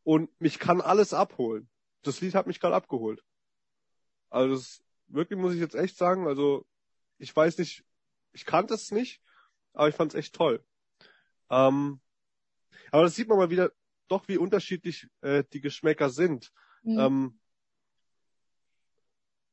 und 0.03 0.29
mich 0.39 0.59
kann 0.59 0.79
alles 0.79 1.13
abholen. 1.13 1.67
Das 2.03 2.21
Lied 2.21 2.35
hat 2.35 2.47
mich 2.47 2.59
gerade 2.59 2.75
abgeholt. 2.75 3.23
Also 4.29 4.55
das, 4.55 4.83
wirklich 5.07 5.39
muss 5.39 5.53
ich 5.53 5.59
jetzt 5.59 5.75
echt 5.75 5.97
sagen, 5.97 6.27
also 6.27 6.65
ich 7.17 7.35
weiß 7.35 7.57
nicht, 7.57 7.83
ich 8.33 8.45
kannte 8.45 8.75
es 8.75 8.91
nicht, 8.91 9.21
aber 9.73 9.89
ich 9.89 9.95
fand 9.95 10.13
es 10.13 10.19
echt 10.19 10.35
toll. 10.35 10.63
Ähm, 11.49 11.99
aber 12.91 13.03
das 13.03 13.15
sieht 13.15 13.27
man 13.27 13.37
mal 13.37 13.49
wieder 13.49 13.71
doch, 14.07 14.27
wie 14.27 14.37
unterschiedlich 14.37 15.07
äh, 15.21 15.43
die 15.53 15.61
Geschmäcker 15.61 16.09
sind. 16.09 16.51
Mhm. 16.83 16.99
Ähm, 16.99 17.39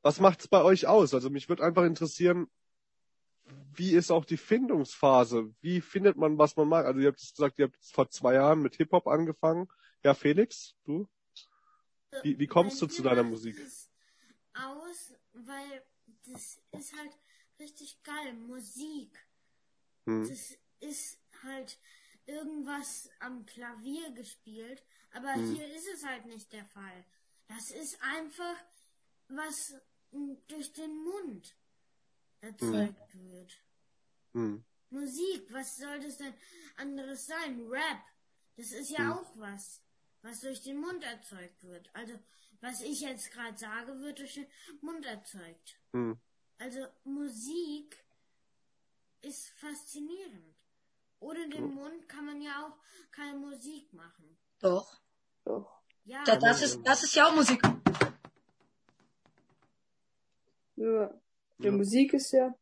was 0.02 0.20
macht's 0.20 0.48
bei 0.48 0.62
euch 0.62 0.86
aus? 0.86 1.14
Also 1.14 1.30
mich 1.30 1.48
würde 1.48 1.64
einfach 1.64 1.84
interessieren, 1.84 2.46
wie 3.74 3.92
ist 3.92 4.10
auch 4.10 4.24
die 4.24 4.36
Findungsphase? 4.36 5.54
Wie 5.60 5.80
findet 5.80 6.16
man, 6.16 6.38
was 6.38 6.56
man 6.56 6.68
mag? 6.68 6.86
Also 6.86 7.00
ihr 7.00 7.08
habt 7.08 7.18
gesagt, 7.18 7.58
ihr 7.58 7.66
habt 7.66 7.78
vor 7.84 8.08
zwei 8.10 8.34
Jahren 8.34 8.60
mit 8.62 8.76
Hip-Hop 8.76 9.06
angefangen. 9.06 9.68
Ja, 10.02 10.14
Felix, 10.14 10.74
du? 10.84 11.08
Wie, 12.22 12.38
wie 12.38 12.46
kommst 12.46 12.82
du 12.82 12.86
zu 12.86 13.02
deiner 13.02 13.22
Musik? 13.22 13.56
aus, 14.52 15.14
weil 15.32 15.84
das 16.26 16.60
ist 16.72 16.96
halt 16.96 17.16
richtig 17.58 18.02
geil. 18.02 18.34
Musik. 18.34 19.16
Hm. 20.06 20.28
Das 20.28 20.58
ist 20.80 21.18
halt 21.42 21.78
irgendwas 22.26 23.10
am 23.20 23.46
Klavier 23.46 24.10
gespielt, 24.12 24.84
aber 25.12 25.34
Hm. 25.34 25.54
hier 25.54 25.66
ist 25.74 25.88
es 25.94 26.04
halt 26.04 26.26
nicht 26.26 26.52
der 26.52 26.64
Fall. 26.64 27.04
Das 27.48 27.70
ist 27.70 27.98
einfach 28.02 28.56
was 29.28 29.74
m, 30.12 30.36
durch 30.48 30.72
den 30.72 30.94
Mund 31.04 31.56
erzeugt 32.40 33.14
wird. 33.14 33.52
Hm. 34.32 34.64
Musik, 34.90 35.52
was 35.52 35.76
soll 35.76 36.00
das 36.00 36.18
denn 36.18 36.34
anderes 36.76 37.26
sein? 37.26 37.66
Rap, 37.68 38.02
das 38.56 38.72
ist 38.72 38.90
ja 38.90 38.98
Hm. 38.98 39.12
auch 39.12 39.36
was, 39.36 39.82
was 40.22 40.40
durch 40.40 40.62
den 40.62 40.78
Mund 40.80 41.02
erzeugt 41.04 41.62
wird. 41.62 41.90
Also, 41.94 42.14
was 42.60 42.80
ich 42.82 43.00
jetzt 43.00 43.30
gerade 43.30 43.56
sage, 43.56 43.98
wird 44.00 44.18
durch 44.18 44.34
den 44.34 44.46
Mund 44.80 45.04
erzeugt. 45.06 45.78
Hm. 45.92 46.18
Also, 46.58 46.86
Musik 47.04 48.04
ist 49.22 49.48
faszinierend. 49.58 50.56
Ohne 51.20 51.48
den 51.48 51.74
Mund 51.74 52.08
kann 52.08 52.24
man 52.26 52.40
ja 52.40 52.66
auch 52.66 52.76
keine 53.12 53.38
Musik 53.38 53.92
machen. 53.92 54.38
Doch. 54.58 55.00
Doch. 55.44 55.82
Ja, 56.04 56.24
Da, 56.24 56.36
das 56.36 56.62
ist, 56.62 56.80
das 56.82 57.04
ist 57.04 57.14
ja 57.14 57.26
auch 57.28 57.34
Musik. 57.34 57.62
Ja. 60.76 61.10
Die 61.62 61.70
Musik 61.70 62.14
ist 62.14 62.32
ja, 62.32 62.54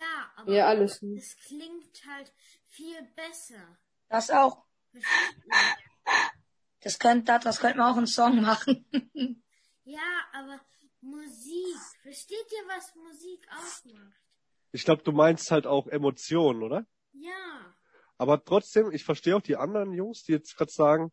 ja 0.00 0.32
aber 0.36 0.52
ja 0.52 0.66
alles. 0.66 1.02
es 1.02 1.36
klingt 1.36 2.02
halt 2.06 2.32
viel 2.66 3.02
besser. 3.14 3.78
Das 4.08 4.30
auch. 4.30 4.64
Das 6.80 6.98
könnte, 6.98 7.38
das 7.42 7.60
könnte 7.60 7.78
man 7.78 7.92
auch 7.92 7.96
einen 7.96 8.06
Song 8.06 8.40
machen. 8.42 8.84
Ja, 9.84 10.00
aber 10.32 10.60
Musik. 11.00 11.76
Versteht 12.02 12.50
ihr, 12.50 12.68
was 12.68 12.94
Musik 12.94 13.46
ausmacht? 13.50 14.20
Ich 14.72 14.84
glaube, 14.84 15.02
du 15.02 15.12
meinst 15.12 15.50
halt 15.50 15.66
auch 15.66 15.86
Emotionen, 15.86 16.62
oder? 16.62 16.86
Ja. 17.12 17.74
Aber 18.16 18.42
trotzdem, 18.42 18.90
ich 18.90 19.04
verstehe 19.04 19.36
auch 19.36 19.42
die 19.42 19.56
anderen 19.56 19.92
Jungs, 19.92 20.24
die 20.24 20.32
jetzt 20.32 20.56
gerade 20.56 20.72
sagen, 20.72 21.12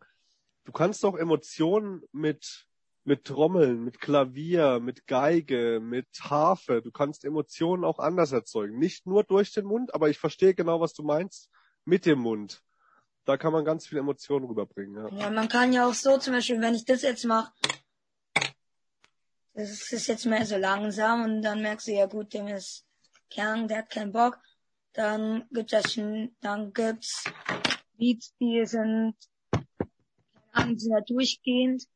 du 0.64 0.72
kannst 0.72 1.04
doch 1.04 1.16
Emotionen 1.16 2.02
mit 2.12 2.68
mit 3.04 3.26
Trommeln, 3.26 3.84
mit 3.84 4.00
Klavier, 4.00 4.80
mit 4.80 5.08
Geige, 5.08 5.80
mit 5.82 6.08
Harfe, 6.22 6.82
du 6.82 6.92
kannst 6.92 7.26
Emotionen 7.26 7.84
auch 7.84 8.00
anders 8.00 8.32
erzeugen. 8.32 8.78
Nicht 8.78 9.08
nur 9.08 9.24
durch 9.24 9.54
den 9.54 9.66
Mund, 9.66 9.94
aber 9.96 10.10
ich 10.10 10.20
verstehe 10.20 10.54
genau, 10.54 10.80
was 10.80 10.94
du 10.94 11.04
meinst, 11.04 11.50
mit 11.86 12.06
dem 12.06 12.20
Mund. 12.20 12.62
Da 13.26 13.38
kann 13.38 13.54
man 13.54 13.66
ganz 13.66 13.88
viel 13.88 13.98
Emotionen 13.98 14.46
rüberbringen, 14.46 14.96
ja. 14.96 15.24
Ja, 15.24 15.30
man 15.30 15.48
kann 15.48 15.74
ja 15.74 15.88
auch 15.88 15.94
so, 15.94 16.18
zum 16.18 16.34
Beispiel, 16.34 16.62
wenn 16.62 16.76
ich 16.76 16.86
das 16.86 17.02
jetzt 17.02 17.26
mache, 17.26 17.52
das 19.54 19.92
ist 19.92 20.08
jetzt 20.08 20.26
mehr 20.26 20.46
so 20.46 20.58
langsam 20.58 21.24
und 21.24 21.42
dann 21.42 21.62
merkst 21.62 21.88
du, 21.88 21.92
ja 21.92 22.06
gut, 22.06 22.34
dem 22.34 22.48
ist 22.48 22.86
Kern, 23.30 23.68
der 23.68 23.80
hat 23.80 23.90
keinen 23.90 24.12
Bock. 24.12 24.40
Dann 24.94 25.48
gibt 25.52 25.74
es 25.74 26.00
dann 26.42 26.74
gibt's 26.74 27.24
Beats, 27.98 28.34
die 28.40 28.66
sind, 28.66 29.16
die 29.54 30.80
sind 30.80 30.92
ja 30.92 31.02
durchgehend. 31.02 31.88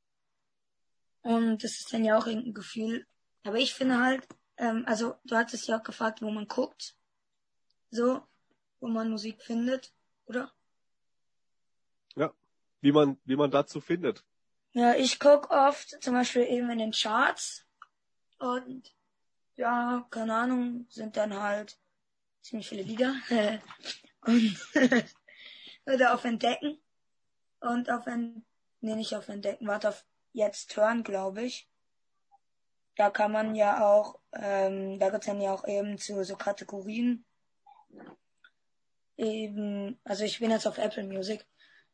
Und 1.25 1.63
das 1.63 1.71
ist 1.79 1.91
dann 1.91 2.05
ja 2.05 2.19
auch 2.19 2.27
irgendein 2.27 2.53
Gefühl. 2.53 3.07
Aber 3.43 3.57
ich 3.57 3.73
finde 3.73 3.99
halt, 3.99 4.27
ähm, 4.57 4.83
also 4.85 5.15
du 5.23 5.35
hattest 5.35 5.67
ja 5.67 5.79
auch 5.79 5.83
gefragt, 5.83 6.21
wo 6.21 6.29
man 6.29 6.47
guckt. 6.47 6.95
So, 7.89 8.21
wo 8.79 8.87
man 8.87 9.09
Musik 9.09 9.41
findet, 9.41 9.91
oder? 10.27 10.53
Ja. 12.15 12.31
Wie 12.81 12.91
man, 12.91 13.17
wie 13.25 13.35
man 13.35 13.49
dazu 13.49 13.81
findet. 13.81 14.23
Ja, 14.73 14.93
ich 14.93 15.19
guck 15.19 15.49
oft 15.49 15.97
zum 16.03 16.13
Beispiel 16.13 16.43
eben 16.43 16.69
in 16.69 16.77
den 16.77 16.91
Charts 16.91 17.65
und 18.37 18.93
ja, 19.55 20.05
keine 20.11 20.35
Ahnung, 20.35 20.85
sind 20.91 21.17
dann 21.17 21.33
halt 21.33 21.79
ziemlich 22.41 22.69
viele 22.69 22.83
Lieder 22.83 23.15
und 24.21 24.59
oder 25.87 26.13
auf 26.13 26.23
Entdecken 26.23 26.77
und 27.61 27.89
auf 27.89 28.05
Ent 28.05 28.45
nee, 28.81 28.95
nicht 28.95 29.15
auf 29.15 29.27
Entdecken, 29.27 29.65
warte 29.65 29.89
auf 29.89 30.05
jetzt 30.35 30.75
hören, 30.77 31.03
glaube 31.03 31.43
ich. 31.43 31.67
Da 32.95 33.09
kann 33.09 33.31
man 33.31 33.55
ja 33.55 33.85
auch, 33.85 34.19
ähm, 34.33 34.99
da 34.99 35.09
gibt's 35.09 35.25
dann 35.27 35.41
ja 35.41 35.53
auch 35.53 35.67
eben 35.67 35.97
zu 35.97 36.23
so 36.23 36.35
Kategorien 36.35 37.25
eben, 39.17 39.99
also 40.03 40.23
ich 40.23 40.39
bin 40.39 40.51
jetzt 40.51 40.67
auf 40.67 40.77
Apple 40.77 41.03
Music 41.03 41.45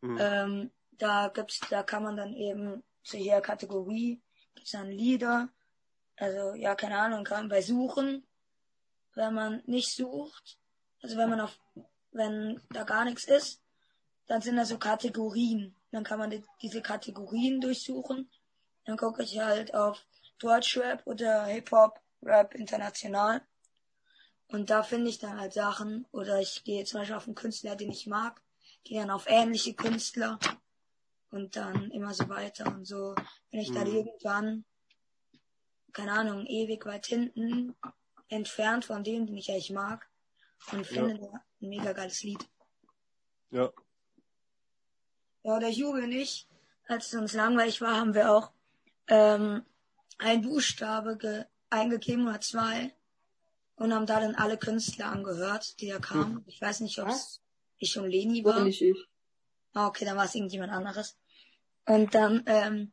Mhm. 0.02 0.18
ähm, 0.20 0.72
da 0.92 1.30
gibt's, 1.30 1.60
da 1.70 1.84
kann 1.84 2.04
man 2.04 2.18
dann 2.18 2.34
eben 2.34 2.84
zu 3.04 3.18
jeder 3.18 3.42
Kategorie 3.42 4.22
gibt's 4.56 4.72
dann 4.72 4.92
Lieder. 4.92 5.50
Also 6.18 6.54
ja, 6.56 6.76
keine 6.76 6.98
Ahnung, 6.98 7.24
kann 7.24 7.42
man 7.42 7.50
bei 7.50 7.62
Suchen, 7.62 8.28
wenn 9.16 9.34
man 9.34 9.64
nicht 9.66 9.96
sucht, 9.96 10.58
also 11.02 11.18
wenn 11.18 11.30
man 11.30 11.42
auf, 11.42 11.58
wenn 12.12 12.62
da 12.70 12.84
gar 12.84 13.06
nichts 13.06 13.26
ist, 13.26 13.61
dann 14.32 14.42
sind 14.42 14.56
da 14.56 14.64
so 14.64 14.78
Kategorien. 14.78 15.76
Dann 15.92 16.06
kann 16.06 16.18
man 16.18 16.30
die, 16.30 16.42
diese 16.62 16.82
Kategorien 16.82 17.60
durchsuchen. 17.60 18.32
Dann 18.86 18.96
gucke 18.96 19.24
ich 19.24 19.38
halt 19.40 19.74
auf 19.74 20.06
Deutschrap 20.40 21.06
oder 21.06 21.44
Hip-Hop, 21.48 22.00
Rap 22.24 22.56
international. 22.56 23.42
Und 24.48 24.70
da 24.70 24.84
finde 24.84 25.10
ich 25.10 25.20
dann 25.20 25.38
halt 25.38 25.52
Sachen, 25.52 26.08
oder 26.14 26.40
ich 26.40 26.64
gehe 26.64 26.86
zum 26.86 27.02
Beispiel 27.02 27.18
auf 27.18 27.26
einen 27.26 27.36
Künstler, 27.36 27.76
den 27.76 27.92
ich 27.92 28.08
mag, 28.08 28.42
gehe 28.86 29.02
dann 29.02 29.12
auf 29.12 29.26
ähnliche 29.28 29.74
Künstler 29.74 30.40
und 31.30 31.58
dann 31.58 31.92
immer 31.92 32.14
so 32.14 32.30
weiter 32.30 32.68
und 32.68 32.86
so. 32.86 33.14
Wenn 33.52 33.60
ich 33.60 33.74
dann 33.74 33.90
Mhm. 33.90 33.96
irgendwann, 33.98 34.66
keine 35.92 36.14
Ahnung, 36.14 36.46
ewig 36.46 36.86
weit 36.86 37.06
hinten 37.06 37.76
entfernt 38.30 38.86
von 38.86 39.04
dem, 39.04 39.26
den 39.26 39.36
ich 39.36 39.52
eigentlich 39.52 39.72
mag, 39.72 40.10
und 40.72 40.88
finde 40.88 41.20
da 41.20 41.34
ein 41.62 41.68
mega 41.68 41.92
geiles 41.92 42.24
Lied. 42.24 42.48
Ja. 43.50 43.74
Ja, 45.44 45.60
der 45.60 45.72
Juri 45.72 46.04
und 46.04 46.12
ich, 46.12 46.48
als 46.88 47.08
es 47.08 47.20
uns 47.20 47.34
langweilig 47.34 47.82
war, 47.82 47.96
haben 47.96 48.14
wir 48.14 48.32
auch 48.32 48.52
ähm, 49.08 49.64
ein 50.18 50.42
Buchstabe 50.42 51.18
ge 51.18 51.46
eingegeben 51.70 52.28
oder 52.28 52.42
zwei 52.42 52.94
und 53.76 53.94
haben 53.94 54.06
da 54.06 54.20
dann 54.20 54.36
alle 54.36 54.58
Künstler 54.58 55.08
angehört, 55.08 55.80
die 55.80 55.88
da 55.88 56.00
kamen. 56.00 56.44
Ich 56.48 56.62
weiß 56.62 56.82
nicht, 56.82 57.00
ob 57.00 57.08
es 57.08 57.42
ich 57.78 57.98
und 57.98 58.10
Leni 58.10 58.44
War 58.44 58.58
war. 58.58 58.64
nicht 58.64 58.82
ich. 58.82 59.08
Ah, 59.74 59.88
okay, 59.88 60.06
dann 60.06 60.18
war 60.18 60.26
es 60.26 60.36
irgendjemand 60.36 60.72
anderes. 60.72 61.18
Und 61.88 62.14
dann, 62.14 62.44
ähm, 62.46 62.92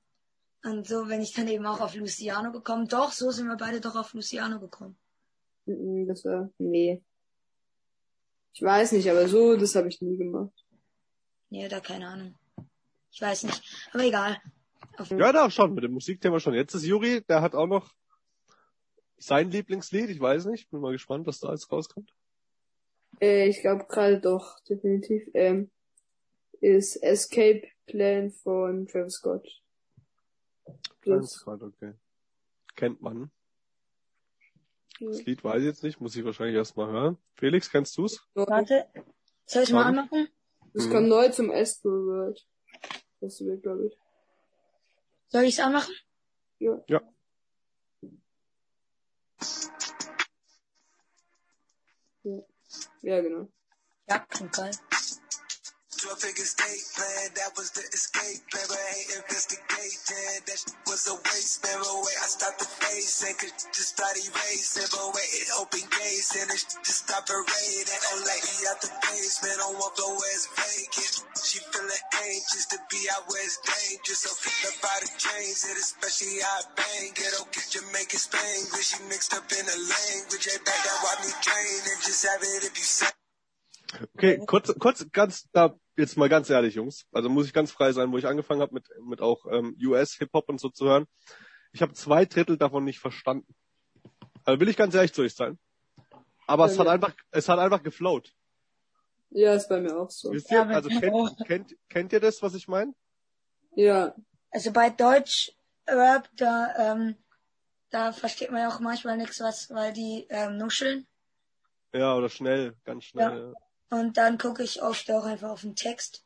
und 0.65 0.87
so, 0.87 1.09
wenn 1.09 1.21
ich 1.21 1.35
dann 1.35 1.49
eben 1.49 1.67
auch 1.67 1.81
auf 1.81 1.95
Luciano 1.95 2.53
gekommen, 2.53 2.89
doch, 2.89 3.13
so 3.13 3.31
sind 3.31 3.49
wir 3.49 3.57
beide 3.57 3.81
doch 3.81 3.97
auf 3.97 4.15
Luciano 4.15 4.61
gekommen. 4.61 4.97
Das 5.67 6.25
war, 6.25 6.51
nee. 6.59 7.03
Ich 8.55 8.63
weiß 8.63 8.93
nicht, 8.93 9.11
aber 9.11 9.29
so, 9.29 9.57
das 9.57 9.75
habe 9.75 9.89
ich 9.89 10.01
nie 10.01 10.17
gemacht. 10.17 10.53
Nee, 11.51 11.69
da 11.69 11.81
keine 11.81 12.09
Ahnung. 12.09 12.35
Ich 13.11 13.21
weiß 13.21 13.45
nicht. 13.45 13.63
Aber 13.93 14.05
egal. 14.05 14.41
Auf, 14.97 15.11
Ja, 15.11 15.33
doch 15.33 15.51
schon, 15.51 15.75
mit 15.75 15.85
dem 15.85 15.93
Musikthema 15.93 16.41
schon. 16.41 16.55
Jetzt 16.55 16.75
ist 16.75 16.85
Juri, 16.85 17.23
der 17.29 17.41
hat 17.43 17.55
auch 17.55 17.67
noch 17.67 17.95
sein 19.17 19.51
Lieblingslied, 19.51 20.11
ich 20.11 20.21
weiß 20.21 20.47
nicht, 20.47 20.71
bin 20.71 20.81
mal 20.81 20.93
gespannt, 20.93 21.27
was 21.27 21.41
da 21.41 21.51
jetzt 21.51 21.71
rauskommt. 21.73 22.13
Äh, 23.21 23.49
ich 23.49 23.61
glaube 23.61 23.87
gerade 23.89 24.21
doch, 24.21 24.61
definitiv, 24.61 25.29
ähm, 25.35 25.71
ist 26.61 26.97
Escape 26.97 27.63
Plan 27.87 28.31
von 28.31 28.87
Travis 28.87 29.15
Scott. 29.15 29.49
Ganz 31.03 31.43
gerade, 31.43 31.65
okay. 31.65 31.95
Kennt 32.77 33.01
man. 33.01 33.31
Das 35.01 35.25
Lied 35.25 35.43
weiß 35.43 35.61
ich 35.61 35.67
jetzt 35.67 35.83
nicht, 35.83 36.01
muss 36.01 36.17
ich 36.17 36.25
wahrscheinlich 36.25 36.57
erst 36.57 36.77
mal 36.77 36.91
hören. 36.91 37.19
Felix, 37.35 37.71
kennst 37.71 37.97
du's? 37.97 38.29
warte. 38.35 38.87
Soll 39.47 39.63
ich 39.63 39.73
mal 39.73 39.85
Warte. 39.85 40.01
anmachen? 40.01 40.29
Das 40.79 40.87
Mhm. 40.87 40.93
kommt 40.93 41.09
neu 41.09 41.29
zum 41.31 41.51
Astro 41.51 41.91
World. 41.91 42.47
Das 43.21 43.41
wird, 43.41 43.65
glaube 43.65 43.87
ich. 43.87 43.99
Soll 45.27 45.43
ich 45.43 45.55
es 45.55 45.59
anmachen? 45.61 45.93
Ja. 46.61 46.81
Ja. 46.87 47.01
Ja, 52.23 52.43
ja 53.03 53.21
genau. 53.21 53.49
Ja, 54.09 54.21
klingt 54.21 54.53
geil. 54.53 54.71
12 55.99 56.15
figure 56.15 56.47
state 56.47 56.87
plan, 56.95 57.27
that 57.35 57.51
was 57.59 57.75
the 57.75 57.83
escape 57.91 58.39
plan, 58.55 58.67
but 58.71 58.79
I 58.79 58.91
ain't 59.03 59.19
investigating. 59.19 60.47
That 60.47 60.55
shit 60.55 60.79
was 60.87 61.11
a 61.11 61.19
waste. 61.27 61.59
But 61.59 61.75
wait, 61.75 62.19
I 62.23 62.29
stopped 62.31 62.63
the 62.63 62.71
face 62.71 63.27
and 63.27 63.35
could 63.35 63.51
just 63.75 63.99
start 63.99 64.15
erasing. 64.15 64.87
But 64.95 65.11
wait, 65.11 65.27
it 65.27 65.51
opened 65.59 65.91
gates 65.91 66.39
and 66.39 66.47
it 66.55 66.63
just 66.87 67.03
stopped 67.03 67.27
parading. 67.27 68.03
Old 68.15 68.23
lady 68.31 68.55
out 68.71 68.79
the 68.79 68.91
basement, 69.11 69.59
on 69.59 69.75
one 69.75 69.91
floor 69.99 70.15
where 70.15 70.35
it's 70.39 70.47
vacant. 70.55 71.15
She 71.43 71.59
feeling 71.67 72.05
anxious 72.15 72.71
to 72.71 72.79
be 72.87 73.03
out 73.19 73.27
where 73.27 73.43
it's 73.43 73.59
dangerous. 73.59 74.23
So 74.23 74.31
flip 74.39 74.79
about 74.79 75.03
to 75.03 75.11
change 75.19 75.67
it, 75.67 75.83
especially 75.83 76.39
I 76.47 76.63
bang 76.79 77.11
it. 77.11 77.33
Oh, 77.43 77.51
okay, 77.51 77.67
Jamaican 77.75 78.23
Spanglish, 78.23 78.95
she 78.95 78.99
mixed 79.11 79.35
up 79.35 79.51
in 79.51 79.67
the 79.67 79.79
language. 79.83 80.47
Ain't 80.47 80.63
back 80.63 80.79
that 80.79 80.99
why 81.03 81.19
me 81.27 81.31
drain 81.43 81.99
just 82.07 82.23
have 82.23 82.39
it 82.39 82.71
if 82.71 82.75
you 82.79 82.87
say. 82.87 83.11
Okay, 84.15 84.39
kurz, 84.47 84.71
kurz, 84.79 85.03
ganz, 85.11 85.43
da, 85.53 85.75
jetzt 85.99 86.17
mal 86.17 86.29
ganz 86.29 86.49
ehrlich, 86.49 86.75
Jungs. 86.75 87.07
Also 87.13 87.29
muss 87.29 87.47
ich 87.47 87.53
ganz 87.53 87.71
frei 87.71 87.93
sein, 87.93 88.11
wo 88.13 88.19
ich 88.19 88.27
angefangen 88.27 88.61
habe 88.61 88.75
mit, 88.75 88.89
mit 89.05 89.21
auch 89.21 89.45
ähm, 89.51 89.77
US-Hip-Hop 89.83 90.49
und 90.49 90.61
so 90.61 90.69
zu 90.69 90.87
hören. 90.87 91.07
Ich 91.73 91.83
habe 91.83 91.93
zwei 91.93 92.25
Drittel 92.25 92.57
davon 92.57 92.85
nicht 92.85 92.99
verstanden. 92.99 93.55
Also 94.45 94.61
will 94.61 94.69
ich 94.69 94.77
ganz 94.77 94.95
ehrlich 94.95 95.13
zu 95.13 95.23
euch 95.23 95.35
sein. 95.35 95.59
Aber 96.47 96.65
es 96.65 96.79
hat 96.79 96.87
einfach, 96.87 97.15
es 97.31 97.49
hat 97.49 97.59
einfach 97.59 97.83
geflowt. 97.83 98.33
Ja, 99.31 99.53
ist 99.55 99.69
bei 99.69 99.81
mir 99.81 99.95
auch 99.95 100.11
so. 100.11 100.33
Wisst 100.33 100.51
ihr? 100.51 100.59
Ja, 100.59 100.67
also 100.67 100.89
kennt, 100.89 101.37
kennt, 101.47 101.77
kennt 101.91 102.13
ihr 102.15 102.21
das, 102.21 102.43
was 102.43 102.55
ich 102.55 102.67
meine? 102.67 102.95
Ja, 103.75 104.15
Also 104.51 104.73
bei 104.73 104.89
Deutsch 104.89 105.53
Rap, 105.87 106.29
da, 106.37 106.93
ähm, 106.93 107.17
da 107.91 108.13
versteht 108.13 108.51
man 108.51 108.63
ja 108.63 108.69
auch 108.69 108.81
manchmal 108.81 109.17
nichts, 109.17 109.41
was, 109.41 109.71
weil 109.71 109.93
die 109.93 110.27
ähm, 110.31 110.57
nuscheln. 110.57 111.07
Ja, 111.93 112.15
oder 112.15 112.29
schnell, 112.29 112.75
ganz 112.85 113.05
schnell. 113.05 113.53
Ja. 113.55 113.68
Und 113.91 114.17
dann 114.17 114.39
gucke 114.39 114.63
ich 114.63 114.83
oft 114.83 115.11
auch 115.11 115.25
einfach 115.25 115.51
auf 115.51 115.63
den 115.63 115.75
Text. 115.77 116.25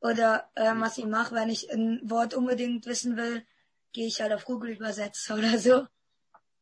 Oder 0.00 0.50
ähm, 0.56 0.80
was 0.80 0.98
ich 0.98 1.06
mache, 1.06 1.34
wenn 1.34 1.48
ich 1.48 1.70
ein 1.72 2.00
Wort 2.10 2.34
unbedingt 2.34 2.84
wissen 2.86 3.16
will, 3.16 3.44
gehe 3.92 4.06
ich 4.06 4.20
halt 4.20 4.32
auf 4.32 4.44
Google 4.44 4.70
Übersetzer 4.72 5.34
oder 5.38 5.58
so. 5.58 5.86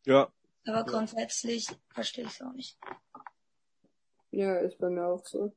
ja. 0.05 0.33
Aber 0.65 0.85
grundsätzlich 0.85 1.67
verstehe 1.89 2.25
ich 2.25 2.31
es 2.31 2.43
auch 2.43 2.53
nicht. 2.53 2.79
ja, 4.31 4.59
ist 4.59 4.79
bei 4.79 4.89
mir 4.91 5.05
auch 5.07 5.27
so. 5.27 5.53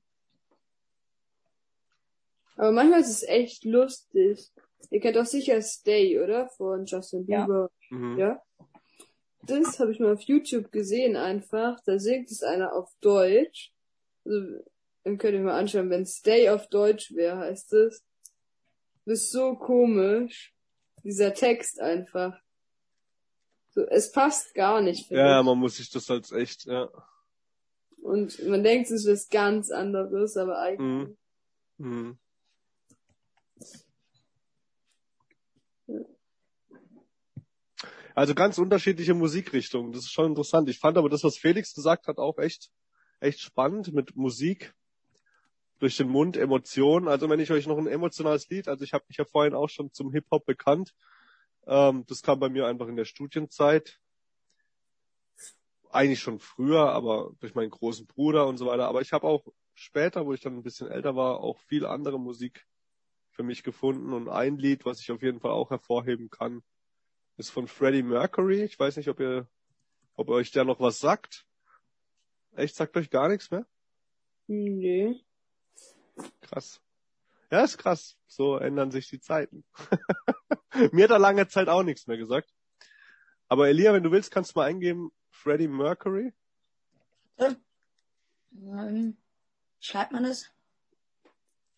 Aber 2.55 2.71
manchmal 2.71 3.01
ist 3.01 3.09
es 3.09 3.23
echt 3.23 3.65
lustig. 3.65 4.51
Ihr 4.89 4.99
kennt 5.01 5.15
doch 5.17 5.25
sicher 5.27 5.61
Stay, 5.61 6.19
oder? 6.19 6.47
Von 6.49 6.85
Justin 6.85 7.25
Ja. 7.27 7.41
Bieber. 7.45 7.69
Mhm. 7.91 8.17
Ja. 8.17 8.41
Das 9.47 9.79
habe 9.79 9.91
ich 9.91 9.99
mal 9.99 10.13
auf 10.13 10.21
YouTube 10.21 10.71
gesehen 10.71 11.15
einfach. 11.15 11.79
Da 11.86 11.99
singt 11.99 12.31
es 12.31 12.43
einer 12.43 12.73
auf 12.73 12.91
Deutsch. 13.01 13.71
Also, 14.25 14.63
dann 15.03 15.17
könnt 15.17 15.36
ihr 15.36 15.41
mal 15.41 15.60
anschauen, 15.60 15.89
wenn 15.89 16.05
Stay 16.05 16.49
auf 16.49 16.67
Deutsch 16.67 17.13
wäre, 17.13 17.38
heißt 17.38 17.73
es. 17.73 18.03
Das 19.05 19.19
ist 19.19 19.31
so 19.31 19.55
komisch. 19.55 20.53
Dieser 21.03 21.34
Text 21.34 21.79
einfach. 21.79 22.39
So, 23.69 23.81
es 23.86 24.12
passt 24.12 24.55
gar 24.55 24.81
nicht, 24.81 25.12
Ja, 25.12 25.39
ich. 25.39 25.45
man 25.45 25.58
muss 25.60 25.77
sich 25.77 25.91
das 25.91 26.10
als 26.10 26.31
echt, 26.31 26.65
ja. 26.65 26.89
Und 28.01 28.43
man 28.47 28.63
denkt, 28.63 28.89
es 28.89 29.05
ist 29.05 29.08
was 29.12 29.29
ganz 29.29 29.69
anderes, 29.69 30.38
aber 30.38 30.60
eigentlich. 30.60 30.79
Mhm. 30.79 31.17
Mhm. 31.77 32.17
Also 38.15 38.34
ganz 38.34 38.58
unterschiedliche 38.58 39.13
Musikrichtungen. 39.13 39.91
Das 39.91 40.04
ist 40.04 40.13
schon 40.13 40.28
interessant. 40.28 40.69
Ich 40.69 40.80
fand 40.80 40.97
aber 40.97 41.10
das, 41.10 41.25
was 41.25 41.38
Felix 41.38 41.73
gesagt 41.73 42.08
hat, 42.08 42.17
auch 42.17 42.38
echt, 42.38 42.71
echt 43.19 43.41
spannend 43.41 43.93
mit 43.93 44.15
Musik 44.15 44.73
durch 45.80 45.97
den 45.97 46.08
Mund, 46.08 46.38
Emotionen. 46.38 47.10
Also 47.10 47.30
wenn 47.30 47.41
ich 47.41 47.51
euch 47.51 47.67
noch 47.67 47.78
ein 47.78 47.88
emotionales 47.88 48.47
Lied, 48.47 48.69
also 48.69 48.86
ich 48.86 48.93
habe 48.93 49.04
mich 49.10 49.17
ja 49.17 49.25
vorhin 49.25 49.54
auch 49.54 49.67
schon 49.67 49.91
zum 49.91 50.13
Hip-Hop 50.13 50.45
bekannt. 50.45 50.95
Ähm, 51.67 52.06
das 52.08 52.21
kam 52.21 52.39
bei 52.39 52.47
mir 52.47 52.67
einfach 52.67 52.88
in 52.88 52.95
der 52.95 53.04
Studienzeit. 53.04 53.99
Eigentlich 55.91 56.21
schon 56.21 56.39
früher, 56.39 56.91
aber 56.91 57.34
durch 57.41 57.54
meinen 57.54 57.69
großen 57.69 58.08
Bruder 58.08 58.47
und 58.47 58.58
so 58.58 58.67
weiter. 58.67 58.88
Aber 58.88 59.01
ich 59.01 59.12
habe 59.12 59.28
auch 59.28 59.45
später, 59.73 60.25
wo 60.25 60.32
ich 60.32 60.39
dann 60.39 60.56
ein 60.56 60.63
bisschen 60.63 60.89
älter 60.89 61.17
war, 61.17 61.41
auch 61.41 61.60
viel 61.60 61.86
andere 61.86 62.17
Musik 62.17 62.65
für 63.32 63.43
mich 63.43 63.62
gefunden. 63.62 64.13
Und 64.13 64.30
ein 64.30 64.58
Lied, 64.58 64.86
was 64.86 65.01
ich 65.01 65.12
auf 65.12 65.21
jeden 65.21 65.41
Fall 65.41 65.51
auch 65.51 65.69
hervorheben 65.69 66.30
kann, 66.30 66.63
ist 67.38 67.50
von 67.50 67.67
Freddie 67.67 68.04
Mercury. 68.04 68.63
Ich 68.63 68.80
weiß 68.80 68.98
nicht, 68.98 69.10
ob 69.10 69.19
ihr, 69.19 69.48
ob 70.15 70.30
euch 70.30 70.52
der 70.52 70.63
noch 70.65 70.80
was 70.80 71.00
sagt. 71.00 71.45
Echt, 72.56 72.76
sagt 72.76 72.95
euch 72.95 73.10
gar 73.10 73.28
nichts 73.28 73.52
mehr? 73.52 73.65
Nee. 74.48 75.21
Krass. 76.41 76.82
Ja, 77.52 77.63
ist 77.63 77.78
krass. 77.78 78.17
So 78.28 78.58
ändern 78.58 78.91
sich 78.91 79.10
die 79.10 79.19
Zeiten. 79.19 79.65
Mir 80.91 81.06
hat 81.06 81.12
er 81.12 81.19
lange 81.19 81.48
Zeit 81.48 81.67
auch 81.67 81.84
nichts 81.84 82.08
mehr 82.08 82.17
gesagt. 82.17 82.54
Aber 83.48 83.67
Elia, 83.67 83.93
wenn 83.93 84.04
du 84.04 84.12
willst, 84.12 84.32
kannst 84.32 84.56
du 84.56 84.60
mal 84.60 84.65
eingeben, 84.65 85.12
Freddie 85.30 85.67
Mercury. 85.67 86.34
Ähm, 87.38 89.17
schreibt 89.80 90.12
man 90.13 90.24
das? 90.24 90.52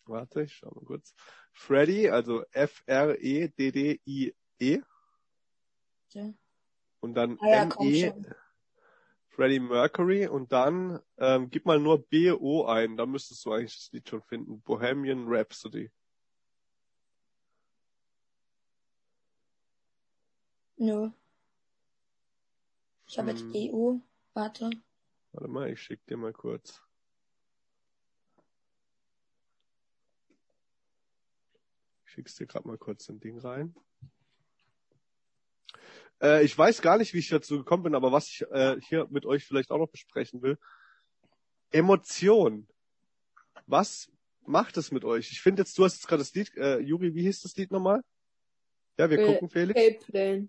Warte, 0.06 0.42
ich 0.42 0.54
schau 0.54 0.70
mal 0.70 0.84
kurz. 0.84 1.14
Freddie, 1.52 2.08
also 2.10 2.44
F-R-E-D-D-I-E. 2.52 4.32
Ja. 6.10 6.32
Und 7.00 7.14
dann 7.14 7.38
Ah 7.40 7.48
ja, 7.48 7.62
M-E. 7.62 8.12
Freddie 9.28 9.60
Mercury 9.60 10.26
und 10.26 10.50
dann 10.50 11.00
ähm, 11.16 11.48
gib 11.48 11.64
mal 11.64 11.78
nur 11.78 12.02
B-O 12.02 12.64
ein, 12.66 12.96
da 12.96 13.06
müsstest 13.06 13.44
du 13.46 13.52
eigentlich 13.52 13.76
das 13.76 13.92
Lied 13.92 14.08
schon 14.08 14.22
finden. 14.22 14.60
Bohemian 14.62 15.26
Rhapsody. 15.28 15.92
Nö. 20.76 21.10
Ich 23.06 23.18
habe 23.18 23.30
jetzt 23.30 23.42
Hm. 23.42 23.52
EU. 23.54 23.98
Warte. 24.34 24.70
Warte 25.32 25.48
mal, 25.48 25.70
ich 25.70 25.80
schick 25.80 26.04
dir 26.06 26.16
mal 26.16 26.32
kurz. 26.32 26.82
Ich 32.04 32.12
schick's 32.12 32.34
dir 32.36 32.46
gerade 32.46 32.66
mal 32.66 32.78
kurz 32.78 33.08
ein 33.08 33.20
Ding 33.20 33.38
rein. 33.38 33.74
Äh, 36.20 36.44
ich 36.44 36.56
weiß 36.56 36.82
gar 36.82 36.98
nicht, 36.98 37.14
wie 37.14 37.18
ich 37.18 37.28
dazu 37.28 37.58
gekommen 37.58 37.84
bin, 37.84 37.94
aber 37.94 38.12
was 38.12 38.28
ich 38.28 38.42
äh, 38.50 38.76
hier 38.80 39.06
mit 39.10 39.26
euch 39.26 39.44
vielleicht 39.44 39.70
auch 39.70 39.78
noch 39.78 39.88
besprechen 39.88 40.42
will. 40.42 40.58
Emotion. 41.70 42.66
Was 43.66 44.10
macht 44.46 44.76
es 44.76 44.90
mit 44.90 45.04
euch? 45.04 45.30
Ich 45.30 45.40
finde 45.40 45.62
jetzt, 45.62 45.76
du 45.78 45.84
hast 45.84 45.94
jetzt 45.96 46.08
gerade 46.08 46.20
das 46.20 46.34
Lied, 46.34 46.56
äh, 46.56 46.78
Juri, 46.78 47.14
wie 47.14 47.22
hieß 47.22 47.42
das 47.42 47.56
Lied 47.56 47.70
nochmal? 47.70 48.02
Ja, 48.96 49.10
wir 49.10 49.18
Äh, 49.18 49.26
gucken, 49.26 49.48
Felix. 49.48 49.78
Escape 49.78 50.04
Plan. 50.10 50.48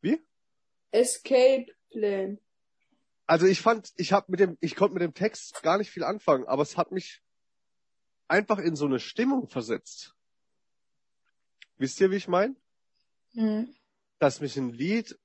Wie? 0.00 0.20
Escape 0.90 1.66
Plan. 1.90 2.38
Also 3.26 3.46
ich 3.46 3.60
fand, 3.60 3.92
ich 3.96 4.12
habe 4.12 4.26
mit 4.30 4.40
dem, 4.40 4.58
ich 4.60 4.74
konnte 4.74 4.94
mit 4.94 5.02
dem 5.02 5.14
Text 5.14 5.62
gar 5.62 5.78
nicht 5.78 5.90
viel 5.90 6.02
anfangen, 6.02 6.46
aber 6.48 6.62
es 6.62 6.76
hat 6.76 6.90
mich 6.90 7.22
einfach 8.26 8.58
in 8.58 8.74
so 8.74 8.86
eine 8.86 8.98
Stimmung 8.98 9.48
versetzt. 9.48 10.14
Wisst 11.78 12.00
ihr, 12.00 12.10
wie 12.10 12.16
ich 12.16 12.28
meine? 12.28 12.56
Hm. 13.34 13.72
Dass 14.20 14.40
mich 14.40 14.56
ein 14.56 14.72
Lied, 14.72 15.18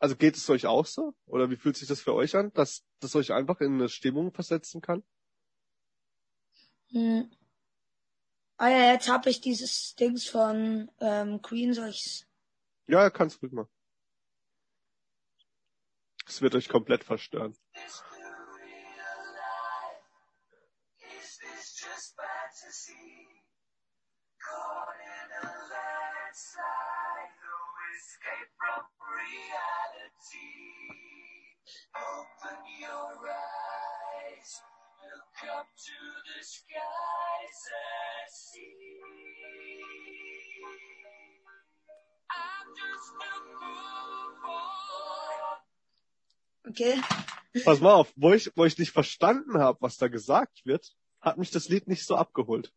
also 0.00 0.16
geht 0.16 0.36
es 0.36 0.48
euch 0.50 0.66
auch 0.66 0.86
so? 0.86 1.14
Oder 1.26 1.50
wie 1.50 1.56
fühlt 1.56 1.76
sich 1.76 1.86
das 1.86 2.00
für 2.00 2.14
euch 2.14 2.34
an, 2.34 2.52
dass 2.54 2.82
das 2.98 3.14
euch 3.14 3.32
einfach 3.32 3.60
in 3.60 3.74
eine 3.74 3.88
Stimmung 3.88 4.32
versetzen 4.32 4.80
kann? 4.80 5.04
Hm. 6.90 7.30
Ah 8.56 8.68
ja, 8.68 8.92
jetzt 8.92 9.10
habe 9.10 9.28
ich 9.28 9.40
dieses 9.40 9.94
Dings 9.94 10.26
von 10.26 10.90
ähm, 11.00 11.42
Queen, 11.42 11.74
soll 11.74 11.90
ich's? 11.90 12.26
Ja, 12.86 13.10
kannst 13.10 13.42
ruhig 13.42 13.52
mal. 13.52 13.68
Es 16.26 16.40
wird 16.40 16.54
euch 16.54 16.68
komplett 16.68 17.04
verstören. 17.04 17.54
Okay. 46.74 47.00
Pass 47.64 47.80
mal 47.80 47.94
auf, 47.94 48.12
wo 48.16 48.32
ich, 48.32 48.50
wo 48.56 48.64
ich 48.64 48.76
nicht 48.78 48.90
verstanden 48.90 49.58
habe, 49.58 49.78
was 49.80 49.96
da 49.96 50.08
gesagt 50.08 50.66
wird, 50.66 50.92
hat 51.20 51.38
mich 51.38 51.50
das 51.50 51.68
Lied 51.68 51.86
nicht 51.86 52.04
so 52.04 52.16
abgeholt. 52.16 52.72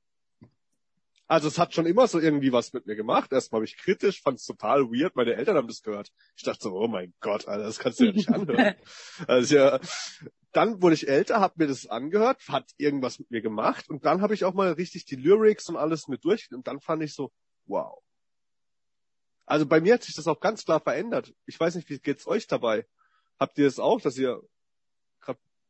Also 1.28 1.50
es 1.50 1.60
hat 1.60 1.74
schon 1.74 1.86
immer 1.86 2.08
so 2.08 2.20
irgendwie 2.20 2.54
was 2.54 2.72
mit 2.74 2.86
mir 2.86 2.96
gemacht. 2.96 3.34
Erstmal 3.34 3.60
habe 3.60 3.66
ich 3.66 3.78
kritisch, 3.78 4.22
fand 4.22 4.40
es 4.40 4.46
total 4.46 4.84
weird. 4.86 5.16
Meine 5.16 5.36
Eltern 5.36 5.58
haben 5.58 5.68
das 5.68 5.82
gehört. 5.82 6.12
Ich 6.38 6.44
dachte 6.44 6.63
so, 6.63 6.74
oh 6.74 6.88
mein 6.88 7.13
Gott, 7.20 7.48
Alter, 7.48 7.66
das 7.66 7.80
kannst 7.80 8.00
du 8.00 8.06
ja 8.06 8.12
nicht 8.13 8.30
anhören. 8.30 8.76
also 9.28 9.56
ja, 9.56 9.80
dann 10.54 10.82
wurde 10.82 10.96
ich 10.96 11.08
älter, 11.08 11.42
habe 11.42 11.56
mir 11.58 11.68
das 11.68 11.86
angehört, 11.88 12.48
hat 12.48 12.72
irgendwas 12.78 13.20
mit 13.20 13.30
mir 13.30 13.42
gemacht 13.42 13.90
und 13.90 14.06
dann 14.06 14.22
habe 14.22 14.34
ich 14.34 14.46
auch 14.46 14.54
mal 14.54 14.72
richtig 14.72 15.06
die 15.06 15.18
Lyrics 15.18 15.68
und 15.68 15.76
alles 15.76 16.08
mit 16.08 16.24
durch 16.24 16.50
und 16.52 16.66
dann 16.66 16.80
fand 16.80 17.04
ich 17.04 17.13
so, 17.13 17.32
wow. 17.66 18.02
Also 19.46 19.66
bei 19.66 19.82
mir 19.82 19.96
hat 19.96 20.04
sich 20.04 20.16
das 20.16 20.28
auch 20.28 20.40
ganz 20.40 20.63
klar 20.63 20.80
verändert. 20.80 21.34
Ich 21.46 21.60
weiß 21.60 21.76
nicht, 21.76 21.90
wie 21.90 22.00
geht's 22.00 22.28
euch 22.28 22.48
dabei? 22.48 22.88
Habt 23.40 23.58
ihr 23.58 23.68
es 23.68 23.80
auch, 23.80 24.02
dass 24.02 24.18
ihr 24.18 24.42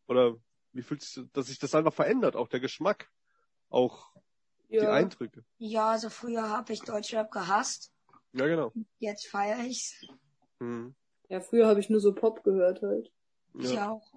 oder 0.07 0.37
wie 0.71 0.81
fühlt 0.81 1.01
sich, 1.01 1.25
dass 1.33 1.47
sich 1.47 1.59
das 1.59 1.75
einfach 1.75 1.93
verändert, 1.93 2.35
auch 2.35 2.47
der 2.47 2.59
Geschmack, 2.59 3.09
auch 3.69 4.11
die 4.69 4.75
Ja. 4.75 4.91
Eindrücke? 4.91 5.43
Ja, 5.57 5.91
also 5.91 6.09
früher 6.09 6.49
habe 6.49 6.73
ich 6.73 6.81
Deutschrap 6.81 7.31
gehasst. 7.31 7.91
Ja, 8.33 8.45
genau. 8.47 8.71
Jetzt 8.99 9.27
feiere 9.27 9.65
ich's. 9.65 10.05
Hm. 10.59 10.93
Ja, 11.29 11.41
früher 11.41 11.67
habe 11.67 11.79
ich 11.79 11.89
nur 11.89 11.99
so 11.99 12.13
Pop 12.13 12.43
gehört 12.43 12.81
halt. 12.81 13.11
Ich 13.59 13.71
Ja. 13.73 13.91
auch. 13.91 14.11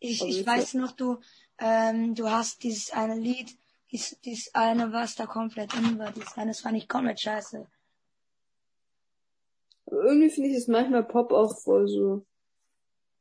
Ich, 0.00 0.20
Aber 0.20 0.30
ich 0.30 0.46
weiß 0.46 0.74
noch, 0.74 0.92
du, 0.92 1.18
ähm, 1.58 2.14
du 2.14 2.30
hast 2.30 2.62
dieses 2.62 2.90
eine 2.92 3.14
Lied, 3.18 3.56
dies, 3.90 4.18
dies 4.24 4.54
eine, 4.54 4.92
was 4.92 5.14
da 5.14 5.26
komplett 5.26 5.72
in 5.74 5.98
war, 5.98 6.12
dieses 6.12 6.36
eine, 6.36 6.50
das 6.50 6.60
fand 6.60 6.76
ich 6.76 6.88
komplett 6.88 7.20
scheiße. 7.20 7.66
Aber 9.86 10.04
irgendwie 10.04 10.30
finde 10.30 10.50
ich 10.50 10.56
es 10.56 10.68
manchmal 10.68 11.04
Pop 11.04 11.32
auch 11.32 11.58
voll 11.60 11.88
so 11.88 12.26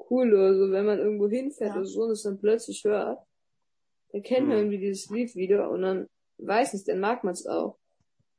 cool 0.09 0.33
oder 0.33 0.55
so, 0.55 0.71
wenn 0.71 0.86
man 0.86 0.99
irgendwo 0.99 1.29
hinfährt 1.29 1.71
Ja. 1.71 1.77
oder 1.77 1.86
so 1.86 2.03
und 2.03 2.12
es 2.12 2.23
dann 2.23 2.38
plötzlich 2.39 2.83
hört, 2.83 3.25
dann 4.12 4.21
kennt 4.23 4.47
man 4.47 4.57
Hm. 4.57 4.65
irgendwie 4.65 4.86
dieses 4.86 5.09
Lied 5.09 5.36
wieder 5.36 5.69
und 5.69 5.81
dann 5.81 6.09
weiß 6.37 6.73
nicht, 6.73 6.87
dann 6.87 6.99
mag 6.99 7.23
man 7.23 7.33
es 7.33 7.45
auch. 7.47 7.77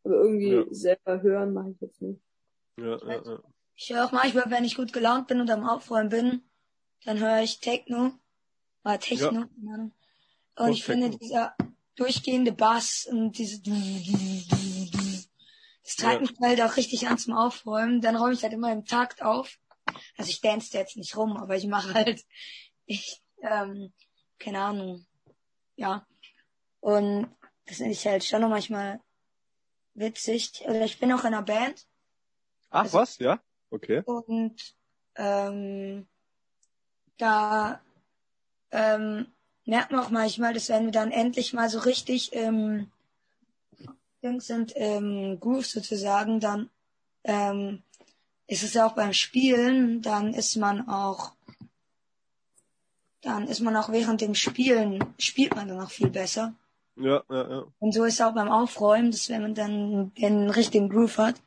Aber 0.04 0.14
irgendwie 0.16 0.52
Ja. 0.54 0.64
selber 0.70 1.22
hören 1.22 1.52
mache 1.54 1.70
ich 1.70 1.80
jetzt 1.80 2.02
nicht. 2.02 2.20
Ja, 2.76 2.98
ja, 2.98 3.22
ja. 3.24 3.42
Ich 3.76 3.90
höre 3.92 4.04
auch 4.04 4.12
manchmal, 4.12 4.50
wenn 4.50 4.64
ich 4.64 4.76
gut 4.76 4.92
gelaunt 4.92 5.26
bin 5.28 5.40
und 5.40 5.50
am 5.50 5.68
Aufräumen 5.68 6.08
bin, 6.10 6.42
dann 7.04 7.18
höre 7.18 7.42
ich 7.42 7.60
Techno, 7.60 8.12
oder 8.84 8.98
Techno, 9.00 9.40
Ja. 9.40 9.48
keine 9.48 9.74
Ahnung. 9.74 9.92
Und 10.56 10.64
Auch 10.66 10.68
ich 10.68 10.84
finde 10.84 11.10
Techno. 11.10 11.18
dieser 11.18 11.56
durchgehende 11.96 12.52
Bass 12.52 13.06
und 13.10 13.32
diese 13.38 13.60
das 15.82 15.96
treibt 15.96 16.22
Ja. 16.26 16.30
mich 16.30 16.40
halt 16.40 16.60
auch 16.62 16.76
richtig 16.76 17.08
an 17.08 17.18
zum 17.18 17.34
Aufräumen. 17.34 18.00
Dann 18.00 18.16
räume 18.16 18.32
ich 18.32 18.42
halt 18.42 18.52
immer 18.52 18.72
im 18.72 18.84
Takt 18.84 19.22
auf. 19.22 19.58
Also 20.16 20.30
ich 20.30 20.40
dance 20.40 20.70
da 20.72 20.78
jetzt 20.78 20.96
nicht 20.96 21.16
rum, 21.16 21.36
aber 21.36 21.56
ich 21.56 21.66
mache 21.66 21.92
halt, 21.94 22.24
ich, 22.86 23.22
ähm, 23.42 23.92
keine 24.38 24.60
Ahnung, 24.60 25.06
ja. 25.76 26.06
Und 26.80 27.28
das 27.66 27.78
finde 27.78 27.92
ich 27.92 28.06
halt 28.06 28.24
schon 28.24 28.40
noch 28.42 28.48
manchmal 28.48 29.00
witzig. 29.94 30.62
Oder 30.66 30.84
ich 30.84 30.98
bin 30.98 31.12
auch 31.12 31.20
in 31.20 31.28
einer 31.28 31.42
Band 31.42 31.86
Ach, 32.70 32.82
Also- 32.84 32.98
was? 32.98 33.18
Ja? 33.18 33.40
Okay. 33.70 34.02
und 34.04 34.74
ähm, 35.16 36.06
da 37.18 37.80
ähm, 38.70 39.26
merkt 39.64 39.92
man 39.92 40.00
auch 40.00 40.10
manchmal, 40.10 40.52
dass 40.54 40.68
wenn 40.68 40.86
wir 40.86 40.92
dann 40.92 41.10
endlich 41.12 41.52
mal 41.52 41.68
so 41.68 41.78
richtig 41.80 42.32
im 42.32 42.90
Dings 44.22 44.46
sind, 44.46 44.72
im 44.72 45.38
Groove 45.38 45.66
sozusagen, 45.66 46.40
dann 46.40 46.70
ähm, 47.24 47.82
ist 48.46 48.62
es 48.62 48.74
ja 48.74 48.86
auch 48.86 48.94
beim 48.94 49.12
Spielen, 49.12 50.02
dann 50.02 50.34
ist 50.34 50.56
man 50.56 50.88
auch 50.88 51.32
dann 53.20 53.48
ist 53.48 53.60
man 53.60 53.74
auch 53.76 53.90
während 53.90 54.20
dem 54.20 54.34
Spielen, 54.34 55.02
spielt 55.18 55.54
man 55.56 55.68
dann 55.68 55.80
auch 55.80 55.90
viel 55.90 56.10
besser. 56.10 56.54
Ja, 56.96 57.22
ja, 57.28 57.50
ja. 57.50 57.64
Und 57.78 57.92
so 57.92 58.04
ist 58.04 58.14
es 58.14 58.20
auch 58.20 58.34
beim 58.34 58.48
Aufräumen, 58.48 59.10
dass 59.10 59.28
wenn 59.28 59.42
man 59.42 59.54
dann 59.54 60.14
den 60.14 60.50
richtigen 60.50 60.88
Groove 60.88 61.18
hat, 61.18 61.42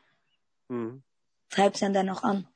Hm. 0.69 1.01
treibt 1.49 1.75
es 1.75 1.81
dann 1.81 1.93
dann 1.93 2.09
auch 2.09 2.23
an. 2.23 2.47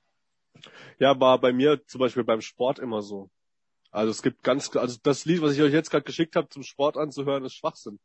Ja, 1.00 1.18
war 1.20 1.40
bei 1.40 1.54
mir 1.54 1.86
zum 1.88 2.00
Beispiel 2.00 2.24
beim 2.24 2.42
Sport 2.42 2.80
immer 2.80 3.02
so. 3.02 3.30
Also 3.90 4.12
es 4.12 4.22
gibt 4.22 4.44
ganz, 4.44 4.76
also 4.76 4.98
das 5.02 5.26
Lied, 5.26 5.42
was 5.42 5.54
ich 5.54 5.62
euch 5.62 5.74
jetzt 5.74 5.90
gerade 5.90 6.04
geschickt 6.04 6.36
habe, 6.36 6.50
zum 6.50 6.64
Sport 6.64 6.98
anzuhören, 6.98 7.46
ist 7.46 7.54
Schwachsinn. 7.54 8.00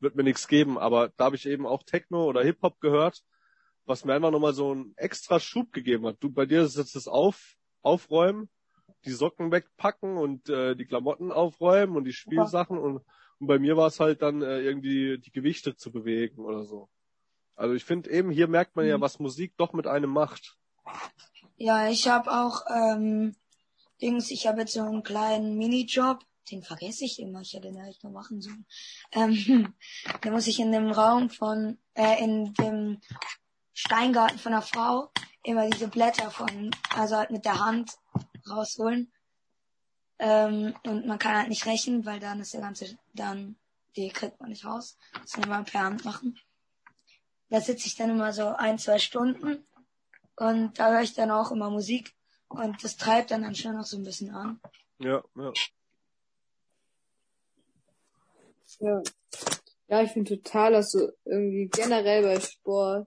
Wird 0.00 0.16
mir 0.16 0.24
nichts 0.24 0.48
geben, 0.48 0.76
aber 0.78 1.10
da 1.16 1.26
habe 1.26 1.36
ich 1.36 1.46
eben 1.46 1.66
auch 1.66 1.82
Techno 1.82 2.24
oder 2.24 2.42
Hip-Hop 2.42 2.80
gehört, 2.80 3.22
was 3.86 4.04
mir 4.04 4.14
einfach 4.14 4.30
nochmal 4.30 4.54
so 4.54 4.72
einen 4.72 4.94
extra 4.96 5.40
Schub 5.40 5.72
gegeben 5.72 6.06
hat. 6.06 6.16
Du, 6.20 6.30
bei 6.30 6.46
dir 6.46 6.62
ist 6.62 6.76
jetzt 6.76 6.96
das 6.96 7.08
Auf, 7.08 7.56
Aufräumen, 7.82 8.48
die 9.04 9.12
Socken 9.12 9.52
wegpacken 9.52 10.16
und 10.16 10.48
äh, 10.48 10.74
die 10.74 10.86
Klamotten 10.86 11.32
aufräumen 11.32 11.96
und 11.96 12.04
die 12.04 12.12
Spielsachen 12.12 12.78
und, 12.78 13.02
und 13.38 13.46
bei 13.46 13.58
mir 13.58 13.76
war 13.76 13.88
es 13.88 14.00
halt 14.00 14.22
dann 14.22 14.42
äh, 14.42 14.60
irgendwie 14.60 15.18
die 15.18 15.30
Gewichte 15.32 15.76
zu 15.76 15.90
bewegen 15.92 16.44
oder 16.44 16.64
so. 16.64 16.88
Also 17.56 17.74
ich 17.74 17.84
finde 17.84 18.10
eben, 18.10 18.30
hier 18.30 18.48
merkt 18.48 18.76
man 18.76 18.86
ja, 18.86 18.96
Mhm. 18.96 19.02
was 19.02 19.18
Musik 19.18 19.54
doch 19.56 19.72
mit 19.72 19.86
einem 19.86 20.10
macht. 20.10 20.56
Ja, 21.56 21.88
ich 21.88 22.08
habe 22.08 22.32
auch 22.32 22.62
ähm, 22.68 23.36
Dings, 24.02 24.30
ich 24.30 24.46
habe 24.46 24.60
jetzt 24.60 24.72
so 24.72 24.82
einen 24.82 25.02
kleinen 25.02 25.56
Minijob, 25.56 26.24
den 26.50 26.62
vergesse 26.62 27.04
ich 27.04 27.20
immer, 27.20 27.40
ich 27.40 27.52
hätte 27.54 27.68
den 27.68 27.78
eigentlich 27.78 28.02
noch 28.02 28.10
machen 28.10 28.40
sollen. 28.40 28.66
Ähm, 29.12 29.74
da 30.22 30.30
muss 30.30 30.46
ich 30.46 30.58
in 30.58 30.72
dem 30.72 30.90
Raum 30.90 31.30
von, 31.30 31.78
äh, 31.94 32.22
in 32.22 32.52
dem 32.54 33.00
Steingarten 33.72 34.38
von 34.38 34.52
einer 34.52 34.62
Frau 34.62 35.10
immer 35.42 35.68
diese 35.70 35.88
Blätter 35.88 36.30
von, 36.30 36.70
also 36.94 37.16
halt 37.16 37.30
mit 37.30 37.44
der 37.44 37.64
Hand 37.64 37.92
rausholen. 38.48 39.12
Ähm, 40.26 40.74
und 40.86 41.06
man 41.06 41.18
kann 41.18 41.36
halt 41.36 41.48
nicht 41.50 41.66
rechnen, 41.66 42.06
weil 42.06 42.18
dann 42.18 42.40
ist 42.40 42.54
der 42.54 42.62
ganze, 42.62 42.96
dann, 43.12 43.56
die 43.94 44.08
kriegt 44.08 44.40
man 44.40 44.48
nicht 44.48 44.64
raus. 44.64 44.96
Das 45.12 45.36
muss 45.36 45.46
man 45.46 45.66
per 45.66 45.80
Hand 45.80 46.06
machen. 46.06 46.38
Da 47.50 47.60
sitze 47.60 47.86
ich 47.88 47.96
dann 47.96 48.08
immer 48.08 48.32
so 48.32 48.46
ein, 48.46 48.78
zwei 48.78 48.98
Stunden 48.98 49.66
und 50.36 50.78
da 50.78 50.92
höre 50.92 51.02
ich 51.02 51.12
dann 51.12 51.30
auch 51.30 51.52
immer 51.52 51.68
Musik 51.68 52.14
und 52.48 52.82
das 52.82 52.96
treibt 52.96 53.32
dann, 53.32 53.42
dann 53.42 53.54
schon 53.54 53.76
noch 53.76 53.84
so 53.84 53.98
ein 53.98 54.04
bisschen 54.04 54.30
an. 54.30 54.60
Ja, 54.98 55.22
ja. 55.36 55.52
Ja. 58.80 59.02
Ja, 59.88 60.02
ich 60.02 60.12
finde 60.12 60.38
total, 60.38 60.72
dass 60.72 60.90
so 60.90 61.10
irgendwie 61.26 61.68
generell 61.68 62.22
bei 62.22 62.40
Sport, 62.40 63.06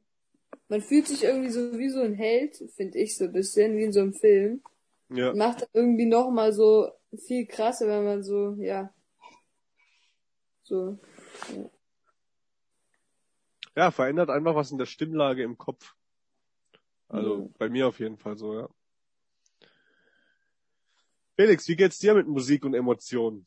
man 0.69 0.81
fühlt 0.81 1.07
sich 1.07 1.23
irgendwie 1.23 1.49
so 1.49 1.77
wie 1.79 1.89
so 1.89 2.01
ein 2.01 2.13
Held, 2.13 2.57
finde 2.75 2.99
ich 2.99 3.17
so 3.17 3.25
ein 3.25 3.33
bisschen, 3.33 3.75
wie 3.75 3.85
in 3.85 3.91
so 3.91 4.01
einem 4.01 4.13
Film. 4.13 4.61
Ja. 5.09 5.33
Macht 5.33 5.67
irgendwie 5.73 6.05
nochmal 6.05 6.53
so 6.53 6.91
viel 7.15 7.45
krasser, 7.47 7.87
wenn 7.87 8.03
man 8.03 8.23
so, 8.23 8.55
ja, 8.59 8.93
so, 10.63 10.99
Ja, 13.75 13.91
verändert 13.91 14.31
einfach 14.31 14.55
was 14.55 14.71
in 14.71 14.79
der 14.79 14.87
Stimmlage 14.87 15.43
im 15.43 15.57
Kopf. 15.57 15.95
Also 17.09 17.43
Ja. 17.43 17.49
bei 17.59 17.69
mir 17.69 17.87
auf 17.87 17.99
jeden 17.99 18.17
Fall 18.17 18.35
so, 18.35 18.59
ja. 18.59 18.69
Felix, 21.35 21.67
wie 21.67 21.75
geht's 21.75 21.99
dir 21.99 22.15
mit 22.15 22.27
Musik 22.27 22.65
und 22.65 22.73
Emotionen? 22.73 23.45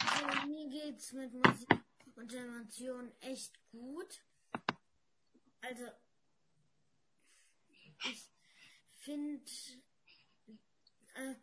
Also, 0.00 0.48
mir 0.48 0.68
geht's 0.68 1.12
mit 1.12 1.32
Musik 1.32 1.68
und 2.16 2.34
Emotionen 2.34 3.12
echt 3.20 3.56
gut. 3.70 4.24
Also, 5.60 5.84
ich 8.04 8.28
finde 8.98 9.44
äh, 11.14 11.34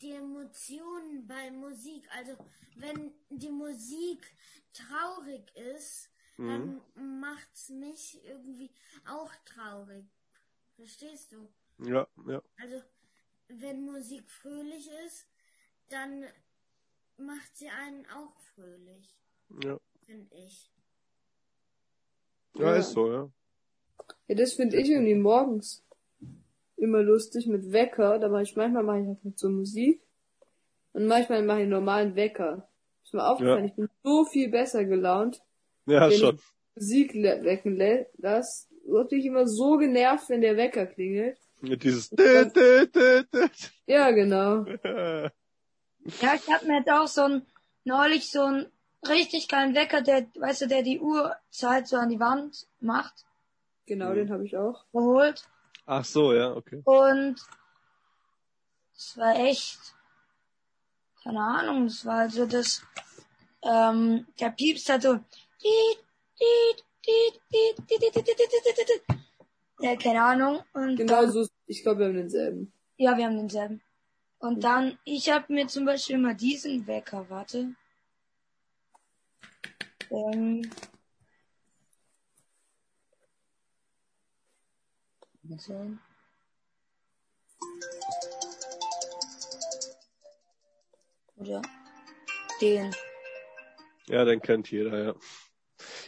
die 0.00 0.12
Emotionen 0.12 1.26
bei 1.26 1.50
Musik, 1.50 2.08
also 2.14 2.36
wenn 2.74 3.12
die 3.30 3.50
Musik 3.50 4.26
traurig 4.72 5.50
ist, 5.56 6.10
Mhm. 6.38 6.80
dann 6.94 7.20
macht's 7.20 7.70
mich 7.70 8.22
irgendwie 8.24 8.70
auch 9.06 9.32
traurig. 9.44 10.04
Verstehst 10.76 11.32
du? 11.32 11.48
Ja, 11.78 12.06
ja. 12.26 12.42
Also, 12.58 12.82
wenn 13.48 13.84
Musik 13.84 14.30
fröhlich 14.30 14.90
ist, 15.06 15.26
dann 15.88 16.24
macht 17.18 17.56
sie 17.56 17.68
einen 17.70 18.06
auch 18.06 18.38
fröhlich, 18.54 19.16
Ja, 19.64 19.78
finde 20.06 20.34
ich. 20.36 20.72
ja, 22.54 22.74
Ja. 22.74 22.76
ist 22.76 22.92
so, 22.92 23.12
ja. 23.12 23.30
Ja, 24.28 24.34
das 24.36 24.54
finde 24.54 24.76
ich 24.78 24.88
irgendwie 24.90 25.14
morgens 25.14 25.84
immer 26.76 27.02
lustig 27.02 27.46
mit 27.46 27.72
Wecker. 27.72 28.18
Da 28.18 28.28
mache 28.28 28.42
ich 28.42 28.56
manchmal 28.56 28.82
mache 28.82 29.00
ich 29.00 29.06
halt 29.06 29.24
mit 29.24 29.38
so 29.38 29.48
Musik 29.48 30.02
und 30.92 31.06
manchmal 31.06 31.42
mache 31.42 31.58
ich 31.58 31.62
einen 31.62 31.70
normalen 31.72 32.14
Wecker. 32.16 32.68
Ist 33.04 33.14
mir 33.14 33.26
aufgefallen, 33.26 33.66
ich 33.66 33.74
bin 33.74 33.88
so 34.02 34.24
viel 34.24 34.50
besser 34.50 34.84
gelaunt, 34.84 35.40
Ja, 35.86 36.10
wenn 36.10 36.18
schon. 36.18 36.34
ich 36.36 36.42
Musik 36.76 37.14
wecken 37.14 37.76
lä- 37.76 38.06
lass. 38.18 38.68
So 38.86 39.02
bin 39.04 39.18
ich 39.20 39.26
immer 39.26 39.46
so 39.48 39.76
genervt, 39.78 40.28
wenn 40.28 40.40
der 40.42 40.56
Wecker 40.56 40.86
klingelt. 40.86 41.38
Mit 41.60 41.82
dieses 41.82 42.10
Dü, 42.10 42.44
dü, 42.54 42.86
dü, 42.86 43.24
dü. 43.32 43.48
Ja, 43.86 44.10
genau. 44.10 44.64
Ja, 46.20 46.34
ich 46.36 46.48
habe 46.52 46.66
mir 46.66 46.78
jetzt 46.78 46.90
auch 46.90 47.08
so 47.08 47.22
ein, 47.22 47.42
neulich 47.84 48.30
so 48.30 48.42
einen 48.42 48.66
richtig 49.08 49.48
geilen 49.48 49.74
Wecker, 49.74 50.02
der, 50.02 50.26
weißt 50.38 50.62
du, 50.62 50.68
der 50.68 50.82
die 50.82 51.00
Uhrzeit 51.00 51.88
so 51.88 51.96
an 51.96 52.10
die 52.10 52.20
Wand 52.20 52.66
macht, 52.80 53.24
Genau, 53.86 54.10
Mhm. 54.10 54.14
den 54.14 54.30
habe 54.30 54.44
ich 54.44 54.56
auch. 54.56 54.84
geholt. 54.92 55.48
Ach 55.86 56.04
so, 56.04 56.32
ja, 56.32 56.52
okay. 56.52 56.82
Und 56.84 57.36
es 58.96 59.16
war 59.16 59.36
echt, 59.36 59.78
keine 61.22 61.40
Ahnung, 61.40 61.84
es 61.86 62.04
war 62.04 62.20
also 62.20 62.44
das, 62.44 62.82
ähm, 63.62 64.26
der 64.40 64.50
Pieps 64.50 64.88
hat 64.88 65.02
so, 65.02 65.20
ja, 69.80 69.96
keine 69.96 70.22
Ahnung. 70.22 70.62
Und 70.72 70.96
genau 70.96 71.22
dann, 71.22 71.30
so, 71.30 71.46
ich 71.66 71.82
glaube, 71.82 72.00
wir 72.00 72.06
haben 72.06 72.16
denselben. 72.16 72.72
Ja, 72.96 73.16
wir 73.16 73.26
haben 73.26 73.36
denselben. 73.36 73.80
Und 74.38 74.64
dann, 74.64 74.98
ich 75.04 75.30
habe 75.30 75.52
mir 75.52 75.68
zum 75.68 75.84
Beispiel 75.84 76.18
mal 76.18 76.34
diesen 76.34 76.86
Wecker, 76.86 77.26
warte. 77.28 77.74
Ähm, 80.10 80.68
mal 85.48 85.58
sehen. 85.58 86.00
Oder 91.36 91.62
den. 92.60 92.94
Ja, 94.08 94.24
den 94.24 94.40
kennt 94.40 94.70
jeder, 94.70 95.04
ja. 95.04 95.14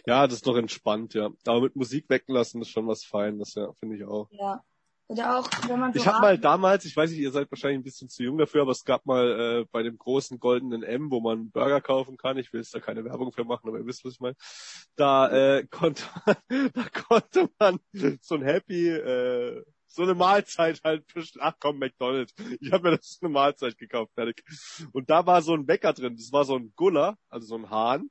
Ja, 0.07 0.27
das 0.27 0.37
ist 0.37 0.47
doch 0.47 0.57
entspannt, 0.57 1.15
ja. 1.15 1.31
Aber 1.47 1.61
mit 1.61 1.77
Musik 1.77 2.09
wecken 2.09 2.35
lassen 2.35 2.63
ist 2.63 2.71
schon 2.71 2.87
was 2.87 3.05
Feines, 3.05 3.55
ja, 3.55 3.73
finde 3.75 3.97
ich 3.97 4.05
auch. 4.05 4.29
Ja. 4.31 4.65
Auch, 5.11 5.49
man 5.69 5.93
so 5.95 5.99
Ich 5.99 6.07
habe 6.07 6.21
mal 6.21 6.39
damals, 6.39 6.85
ich 6.85 6.95
weiß 6.95 7.11
nicht, 7.11 7.21
ihr 7.21 7.31
seid 7.31 7.51
wahrscheinlich 7.51 7.81
ein 7.81 7.85
bisschen 7.85 8.11
zu 8.11 8.23
jung 8.23 8.37
dafür, 8.37 8.63
aber 8.63 8.73
es 8.73 8.85
gab 8.85 9.07
mal 9.07 9.63
äh, 9.63 9.67
bei 9.73 9.83
dem 9.83 9.97
großen 9.97 10.39
goldenen 10.39 10.83
M, 10.83 11.11
wo 11.11 11.21
man 11.21 11.51
Burger 11.51 11.81
kaufen 11.81 12.19
kann, 12.19 12.37
ich 12.37 12.53
will 12.53 12.61
jetzt 12.61 12.75
da 12.75 12.81
keine 12.81 13.05
Werbung 13.07 13.33
für 13.33 13.45
machen, 13.45 13.69
aber 13.69 13.79
ihr 13.79 13.87
wisst, 13.87 14.05
was 14.05 14.15
ich 14.15 14.21
meine, 14.21 14.37
da 14.97 15.31
äh, 15.31 15.67
konnte 15.71 16.03
man, 16.27 16.71
da 16.75 16.85
konnte 16.91 17.49
man 17.59 17.81
so 18.21 18.35
ein 18.35 18.43
Happy, 18.43 18.89
äh, 18.89 19.65
so 19.87 20.03
eine 20.03 20.15
Mahlzeit 20.15 20.83
halt, 20.85 21.05
ach 21.41 21.55
komm, 21.59 21.79
McDonald's, 21.79 22.35
ich 22.61 22.71
habe 22.71 22.91
mir 22.91 22.99
das 22.99 23.19
eine 23.23 23.31
Mahlzeit 23.31 23.79
gekauft, 23.79 24.13
fertig. 24.15 24.45
Und 24.93 25.09
da 25.09 25.25
war 25.25 25.41
so 25.41 25.55
ein 25.55 25.67
Wecker 25.67 25.95
drin, 25.95 26.17
das 26.17 26.31
war 26.33 26.45
so 26.45 26.57
ein 26.57 26.75
Guller, 26.77 27.17
also 27.31 27.47
so 27.47 27.55
ein 27.57 27.71
Hahn, 27.71 28.11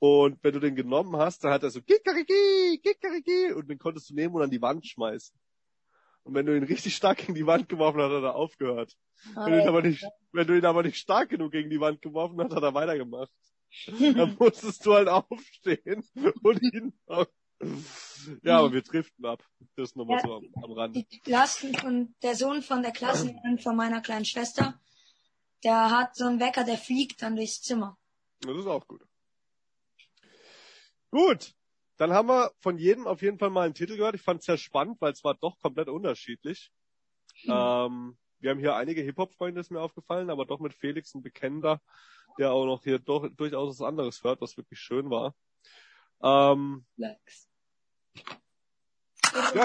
und 0.00 0.42
wenn 0.42 0.54
du 0.54 0.60
den 0.60 0.76
genommen 0.76 1.14
hast, 1.16 1.44
dann 1.44 1.52
hat 1.52 1.62
er 1.62 1.70
so 1.70 1.82
Kikariki, 1.82 2.80
Kikariki, 2.82 3.52
und 3.52 3.68
den 3.68 3.78
konntest 3.78 4.08
du 4.08 4.14
nehmen 4.14 4.34
und 4.34 4.42
an 4.42 4.50
die 4.50 4.62
Wand 4.62 4.86
schmeißen. 4.86 5.38
Und 6.24 6.34
wenn 6.34 6.46
du 6.46 6.56
ihn 6.56 6.62
richtig 6.64 6.94
stark 6.94 7.18
gegen 7.18 7.34
die 7.34 7.46
Wand 7.46 7.68
geworfen 7.68 8.00
hast, 8.00 8.12
hat 8.12 8.22
er 8.22 8.34
aufgehört. 8.34 8.96
Wenn 9.34 9.52
du 9.52 9.62
ihn 9.62 9.68
aber 9.68 9.82
nicht, 9.82 10.04
wenn 10.32 10.46
du 10.46 10.56
ihn 10.56 10.64
aber 10.64 10.82
nicht 10.82 10.96
stark 10.98 11.30
genug 11.30 11.52
gegen 11.52 11.70
die 11.70 11.80
Wand 11.80 12.02
geworfen 12.02 12.40
hast, 12.40 12.54
hat 12.54 12.62
er 12.62 12.74
weitergemacht. 12.74 13.30
Dann 13.86 14.36
musstest 14.38 14.84
du 14.84 14.94
halt 14.94 15.08
aufstehen 15.08 16.04
und 16.42 16.62
ihn. 16.62 16.92
Ja, 18.42 18.58
aber 18.58 18.72
wir 18.72 18.82
driften 18.82 19.24
ab. 19.26 19.42
Das 19.76 19.94
nur 19.94 20.06
mal 20.06 20.16
Ja. 20.16 20.20
so 20.26 20.34
am, 20.36 20.44
am 20.62 20.72
Rand. 20.72 20.96
die 20.96 21.20
Klassen 21.20 21.74
von 21.74 22.14
der 22.22 22.34
Sohn 22.34 22.62
von 22.62 22.82
der 22.82 22.92
Klassenlehrerin 22.92 23.58
von 23.58 23.76
meiner 23.76 24.00
kleinen 24.00 24.24
Schwester, 24.24 24.80
der 25.64 25.90
hat 25.90 26.16
so 26.16 26.24
einen 26.26 26.40
Wecker, 26.40 26.64
der 26.64 26.78
fliegt 26.78 27.22
dann 27.22 27.36
durchs 27.36 27.60
Zimmer. 27.62 27.98
Das 28.40 28.56
ist 28.56 28.66
auch 28.66 28.86
gut. 28.86 29.02
Gut. 31.10 31.54
Dann 32.00 32.12
haben 32.14 32.28
wir 32.28 32.52
von 32.60 32.78
jedem 32.78 33.06
auf 33.06 33.20
jeden 33.20 33.38
Fall 33.38 33.50
mal 33.50 33.66
einen 33.66 33.74
Titel 33.74 33.98
gehört. 33.98 34.14
Ich 34.14 34.22
fand 34.22 34.40
es 34.40 34.46
sehr 34.46 34.56
spannend, 34.56 34.98
weil 35.02 35.12
es 35.12 35.22
war 35.22 35.34
doch 35.34 35.58
komplett 35.58 35.88
unterschiedlich. 35.88 36.72
Ähm, 37.44 38.16
wir 38.38 38.50
haben 38.50 38.58
hier 38.58 38.74
einige 38.74 39.02
Hip-Hop-Freunde, 39.02 39.60
ist 39.60 39.70
mir 39.70 39.82
aufgefallen, 39.82 40.30
aber 40.30 40.46
doch 40.46 40.60
mit 40.60 40.72
Felix 40.72 41.14
ein 41.14 41.20
Bekennender, 41.20 41.82
der 42.38 42.52
auch 42.52 42.64
noch 42.64 42.84
hier 42.84 43.00
doch, 43.00 43.28
durchaus 43.28 43.78
was 43.78 43.86
anderes 43.86 44.24
hört, 44.24 44.40
was 44.40 44.56
wirklich 44.56 44.80
schön 44.80 45.10
war. 45.10 45.34
Ähm, 46.22 46.86
ja, 46.96 47.14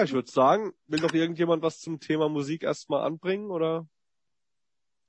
ich 0.04 0.12
würde 0.12 0.30
sagen, 0.30 0.74
will 0.88 1.00
doch 1.00 1.13
irgendjemand 1.13 1.63
was 1.63 1.80
zum 1.80 2.02
Thema 2.02 2.28
Musik 2.28 2.63
erstmal 2.63 3.06
anbringen 3.06 3.50
oder 3.50 3.88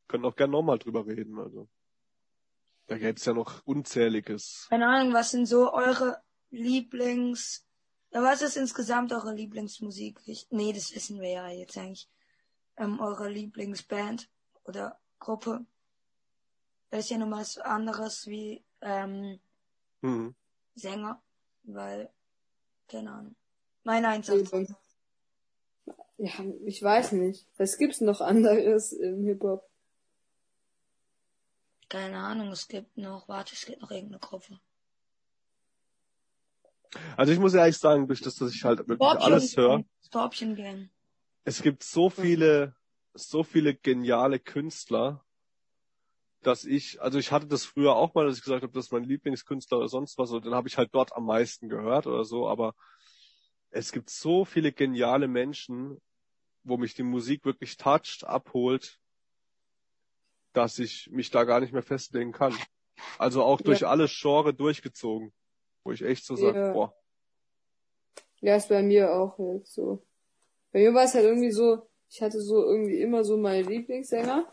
können 0.06 0.26
auch 0.26 0.36
gerne 0.36 0.52
nochmal 0.52 0.78
drüber 0.78 1.04
reden. 1.04 1.40
Also 1.40 1.68
da 2.86 2.98
gäbe 2.98 3.18
es 3.18 3.24
ja 3.24 3.34
noch 3.34 3.62
unzähliges. 3.64 4.68
Keine 4.70 4.86
Ahnung, 4.86 5.12
was 5.12 5.32
sind 5.32 5.46
so 5.46 5.72
eure 5.72 6.24
Lieblings... 6.50 7.64
Ja, 8.12 8.22
was 8.22 8.40
ist 8.42 8.56
insgesamt 8.56 9.12
eure 9.12 9.34
Lieblingsmusik? 9.34 10.20
Ich, 10.26 10.46
nee, 10.50 10.72
das 10.72 10.94
wissen 10.94 11.20
wir 11.20 11.30
ja 11.30 11.48
jetzt 11.48 11.76
eigentlich. 11.76 12.08
Ähm, 12.76 13.00
eure 13.00 13.28
Lieblingsband 13.28 14.28
oder 14.64 14.98
Gruppe. 15.18 15.66
Das 16.90 17.00
ist 17.00 17.10
ja 17.10 17.18
nochmal 17.18 17.40
was 17.40 17.58
anderes 17.58 18.26
wie 18.26 18.64
ähm, 18.80 19.40
Mhm. 20.06 20.34
Sänger, 20.74 21.22
weil, 21.64 22.10
keine 22.88 23.10
Ahnung. 23.12 23.36
Mein 23.82 24.04
Einsatz. 24.04 24.50
Ja, 26.18 26.32
ich 26.64 26.82
weiß 26.82 27.12
nicht. 27.12 27.46
Was 27.56 27.76
gibt's 27.76 28.00
noch 28.00 28.20
anderes 28.20 28.92
im 28.92 29.24
Hip-Hop? 29.24 29.68
Keine 31.88 32.18
Ahnung, 32.18 32.50
es 32.52 32.68
gibt 32.68 32.96
noch, 32.96 33.28
warte, 33.28 33.54
es 33.54 33.64
gibt 33.66 33.80
noch 33.80 33.90
irgendeine 33.90 34.20
Gruppe. 34.20 34.58
Also 37.16 37.32
ich 37.32 37.38
muss 37.38 37.54
ehrlich 37.54 37.76
sagen, 37.76 38.06
durch 38.06 38.20
das, 38.20 38.36
dass 38.36 38.52
ich 38.54 38.64
halt 38.64 38.86
wirklich 38.88 39.08
alles 39.20 39.56
höre, 39.56 39.84
Gang. 40.10 40.90
es 41.44 41.62
gibt 41.62 41.82
so 41.82 42.10
viele, 42.10 42.74
so 43.14 43.42
viele 43.42 43.74
geniale 43.74 44.38
Künstler, 44.38 45.24
dass 46.42 46.64
ich, 46.64 47.00
also 47.02 47.18
ich 47.18 47.32
hatte 47.32 47.46
das 47.48 47.64
früher 47.64 47.96
auch 47.96 48.14
mal, 48.14 48.26
dass 48.26 48.36
ich 48.38 48.44
gesagt 48.44 48.62
habe, 48.62 48.72
das 48.72 48.86
ist 48.86 48.92
mein 48.92 49.04
Lieblingskünstler 49.04 49.78
oder 49.78 49.88
sonst 49.88 50.16
was, 50.18 50.30
und 50.30 50.44
dann 50.46 50.54
habe 50.54 50.68
ich 50.68 50.78
halt 50.78 50.90
dort 50.94 51.14
am 51.14 51.26
meisten 51.26 51.68
gehört 51.68 52.06
oder 52.06 52.24
so, 52.24 52.48
aber 52.48 52.74
es 53.70 53.90
gibt 53.92 54.10
so 54.10 54.44
viele 54.44 54.72
geniale 54.72 55.28
Menschen, 55.28 56.00
wo 56.62 56.76
mich 56.76 56.94
die 56.94 57.02
Musik 57.02 57.44
wirklich 57.44 57.76
toucht, 57.76 58.24
abholt, 58.24 59.00
dass 60.52 60.78
ich 60.78 61.10
mich 61.10 61.30
da 61.30 61.44
gar 61.44 61.60
nicht 61.60 61.72
mehr 61.72 61.82
festlegen 61.82 62.32
kann. 62.32 62.56
Also 63.18 63.42
auch 63.42 63.60
durch 63.60 63.82
Ja. 63.82 63.88
alle 63.88 64.06
Genre 64.08 64.54
durchgezogen, 64.54 65.32
wo 65.86 65.92
ich 65.92 66.02
echt 66.02 66.24
so 66.26 66.36
sage, 66.36 66.58
Ja. 66.58 66.72
boah, 66.72 66.94
Ja, 68.40 68.56
ist 68.56 68.68
bei 68.68 68.82
mir 68.82 69.14
auch 69.14 69.38
jetzt 69.54 69.72
so. 69.72 70.02
Bei 70.72 70.80
mir 70.80 70.92
war 70.92 71.04
es 71.04 71.14
halt 71.14 71.24
irgendwie 71.24 71.52
so, 71.52 71.88
ich 72.10 72.20
hatte 72.20 72.40
so 72.40 72.62
irgendwie 72.64 73.00
immer 73.00 73.24
so 73.24 73.36
meine 73.36 73.62
Lieblingssänger. 73.62 74.46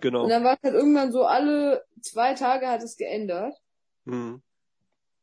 genau. 0.00 0.24
Und 0.24 0.28
dann 0.30 0.44
war 0.44 0.54
es 0.54 0.62
halt 0.62 0.74
irgendwann 0.74 1.10
so, 1.10 1.24
alle 1.24 1.84
zwei 2.00 2.34
Tage 2.34 2.68
hat 2.68 2.82
es 2.82 2.96
geändert. 2.96 3.54
Mhm. 4.04 4.40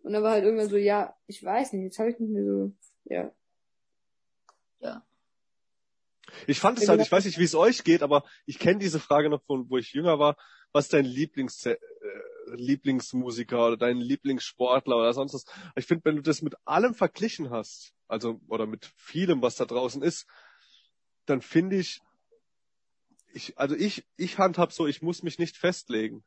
Und 0.03 0.13
dann 0.13 0.21
war 0.23 0.31
halt 0.31 0.43
irgendwann 0.43 0.69
so, 0.69 0.77
ja, 0.77 1.15
ich 1.27 1.43
weiß 1.43 1.73
nicht, 1.73 1.84
jetzt 1.84 1.99
habe 1.99 2.10
ich 2.10 2.19
nicht 2.19 2.31
mehr 2.31 2.43
so, 2.43 2.71
ja. 3.05 3.31
Ich 6.47 6.60
fand 6.60 6.77
es 6.77 6.84
Ja, 6.84 6.89
halt, 6.89 6.97
genau. 6.99 7.05
ich 7.05 7.12
weiß 7.12 7.25
nicht, 7.25 7.39
wie 7.39 7.43
es 7.43 7.55
euch 7.55 7.84
geht, 7.84 8.03
aber 8.03 8.23
ich 8.45 8.60
kenne 8.60 8.79
diese 8.79 8.99
Frage 8.99 9.29
noch 9.29 9.41
von, 9.43 9.69
wo 9.69 9.77
ich 9.77 9.93
jünger 9.93 10.19
war. 10.19 10.36
Was 10.73 10.86
ist 10.86 10.93
dein 10.93 11.05
Lieblingssong 11.05 11.75
Lieblingsmusiker 12.47 13.67
oder 13.67 13.77
deinen 13.77 14.01
Lieblingssportler 14.01 14.97
oder 14.97 15.13
sonst 15.13 15.34
was. 15.34 15.45
Ich 15.75 15.86
finde, 15.86 16.05
wenn 16.05 16.15
du 16.15 16.21
das 16.21 16.41
mit 16.41 16.55
allem 16.65 16.93
verglichen 16.93 17.49
hast, 17.49 17.93
also 18.08 18.39
oder 18.47 18.65
mit 18.65 18.91
vielem, 18.95 19.41
was 19.41 19.55
da 19.55 19.65
draußen 19.65 20.01
ist, 20.01 20.27
dann 21.25 21.41
finde 21.41 21.77
ich, 21.77 22.01
ich, 23.34 23.58
also 23.58 23.75
ich, 23.75 24.05
ich 24.15 24.38
handhab 24.38 24.71
so, 24.71 24.88
ich 24.88 25.01
muss 25.01 25.23
mich 25.23 25.39
nicht 25.39 25.58
festlegen. 25.58 26.23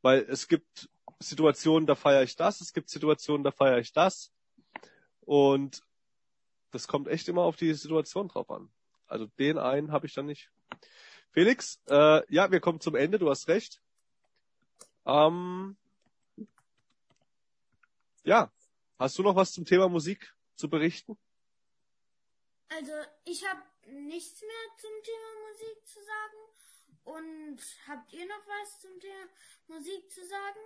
Weil 0.00 0.26
es 0.28 0.48
gibt 0.48 0.90
Situationen, 1.20 1.86
da 1.86 1.94
feiere 1.94 2.24
ich 2.24 2.34
das, 2.34 2.60
es 2.60 2.72
gibt 2.72 2.88
Situationen, 2.88 3.44
da 3.44 3.52
feiere 3.52 3.78
ich 3.78 3.92
das. 3.92 4.32
Und 5.20 5.82
das 6.72 6.88
kommt 6.88 7.06
echt 7.06 7.28
immer 7.28 7.42
auf 7.42 7.56
die 7.56 7.72
Situation 7.74 8.28
drauf 8.28 8.50
an. 8.50 8.70
Also 9.06 9.26
den 9.38 9.58
einen 9.58 9.92
habe 9.92 10.06
ich 10.06 10.14
dann 10.14 10.26
nicht. 10.26 10.50
Felix, 11.30 11.80
äh, 11.88 12.22
ja, 12.32 12.50
wir 12.50 12.60
kommen 12.60 12.80
zum 12.80 12.96
Ende, 12.96 13.18
du 13.18 13.30
hast 13.30 13.48
recht. 13.48 13.80
Ähm, 15.04 15.76
ja, 18.24 18.50
hast 18.98 19.18
du 19.18 19.22
noch 19.22 19.36
was 19.36 19.52
zum 19.52 19.64
Thema 19.64 19.88
Musik 19.88 20.34
zu 20.56 20.68
berichten? 20.68 21.18
Also, 22.68 22.92
ich 23.24 23.46
habe 23.48 23.62
nichts 23.86 24.40
mehr 24.40 24.76
zum 24.76 24.90
Thema 25.02 25.48
Musik 25.50 25.86
zu 25.86 25.98
sagen. 26.04 26.52
Und 27.04 27.58
habt 27.88 28.12
ihr 28.12 28.26
noch 28.26 28.46
was 28.46 28.80
zum 28.80 28.98
Thema 29.00 29.28
Musik 29.66 30.10
zu 30.10 30.24
sagen? 30.26 30.60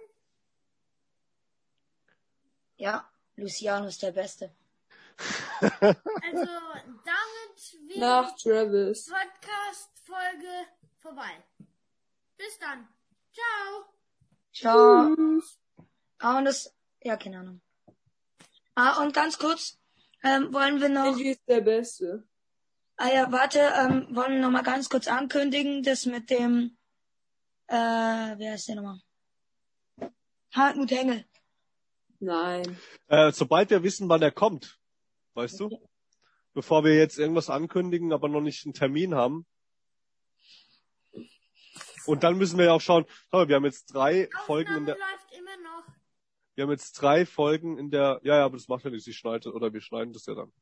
Ja, 2.77 3.11
Luciano 3.37 3.87
ist 3.87 4.03
der 4.03 4.13
Beste. 4.13 4.55
Also, 5.61 6.53
damit 7.05 7.89
wäre 7.89 7.99
Nach 7.99 8.35
die 8.37 8.43
Travis. 8.43 9.07
Podcast-Folge 9.07 10.67
vorbei. 10.99 11.43
Bis 12.37 12.59
dann. 12.59 12.87
Ciao. 13.33 13.96
Ciao. 14.57 15.15
Tschüss. 15.15 15.59
Ah, 16.19 16.39
und 16.39 16.47
das, 16.47 16.75
ja, 17.03 17.17
keine 17.17 17.41
Ahnung. 17.41 17.61
Ah, 18.75 19.03
und 19.03 19.13
ganz 19.13 19.39
kurz, 19.39 19.79
ähm, 20.23 20.53
wollen 20.53 20.81
wir 20.81 20.89
noch, 20.89 21.13
Angie 21.13 21.31
ist 21.31 21.47
der 21.47 21.61
Beste. 21.61 22.25
ah 22.97 23.09
ja, 23.09 23.31
warte, 23.31 23.59
ähm, 23.59 24.07
wollen 24.17 24.33
wir 24.33 24.41
noch 24.41 24.51
mal 24.51 24.63
ganz 24.63 24.89
kurz 24.89 25.09
ankündigen, 25.09 25.83
das 25.83 26.07
mit 26.07 26.31
dem, 26.31 26.77
äh, 27.67 27.75
wer 27.77 28.55
ist 28.55 28.69
der 28.69 28.77
nochmal? 28.77 29.01
Hartmut 30.55 30.91
Hengel. 30.91 31.27
Nein. 32.19 32.79
Äh, 33.09 33.33
sobald 33.33 33.69
wir 33.69 33.83
wissen, 33.83 34.09
wann 34.09 34.23
er 34.23 34.33
kommt, 34.33 34.79
weißt 35.35 35.61
du? 35.61 35.87
Bevor 36.55 36.83
wir 36.83 36.97
jetzt 36.97 37.19
irgendwas 37.19 37.51
ankündigen, 37.51 38.11
aber 38.11 38.31
noch 38.31 38.41
nicht 38.41 38.65
einen 38.65 38.73
Termin 38.73 39.15
haben. 39.15 39.45
Und 42.07 42.23
dann 42.23 42.39
müssen 42.39 42.59
wir 42.59 42.67
ja 42.67 42.73
auch 42.73 42.81
schauen, 42.81 43.05
schau 43.31 43.39
mal, 43.39 43.49
wir 43.49 43.57
haben 43.57 43.65
jetzt 43.65 43.95
drei 43.95 44.29
Folgen 44.45 44.71
in 44.71 44.83
Aufnahme 44.83 44.87
der, 44.87 44.97
läuft 44.97 45.39
immer 45.39 45.57
noch. 45.63 45.85
wir 46.55 46.65
haben 46.65 46.71
jetzt 46.71 46.93
drei 46.93 47.27
Folgen 47.27 47.79
in 47.79 47.91
der, 47.91 48.21
ja, 48.23 48.37
ja, 48.37 48.45
aber 48.45 48.57
das 48.57 48.69
macht 48.69 48.85
ja 48.85 48.91
nicht, 48.91 49.05
sie 49.05 49.13
schneidet, 49.13 49.53
oder 49.53 49.73
wir 49.73 49.81
schneiden 49.81 50.13
das 50.13 50.27
ja 50.27 50.35
dann. 50.35 50.53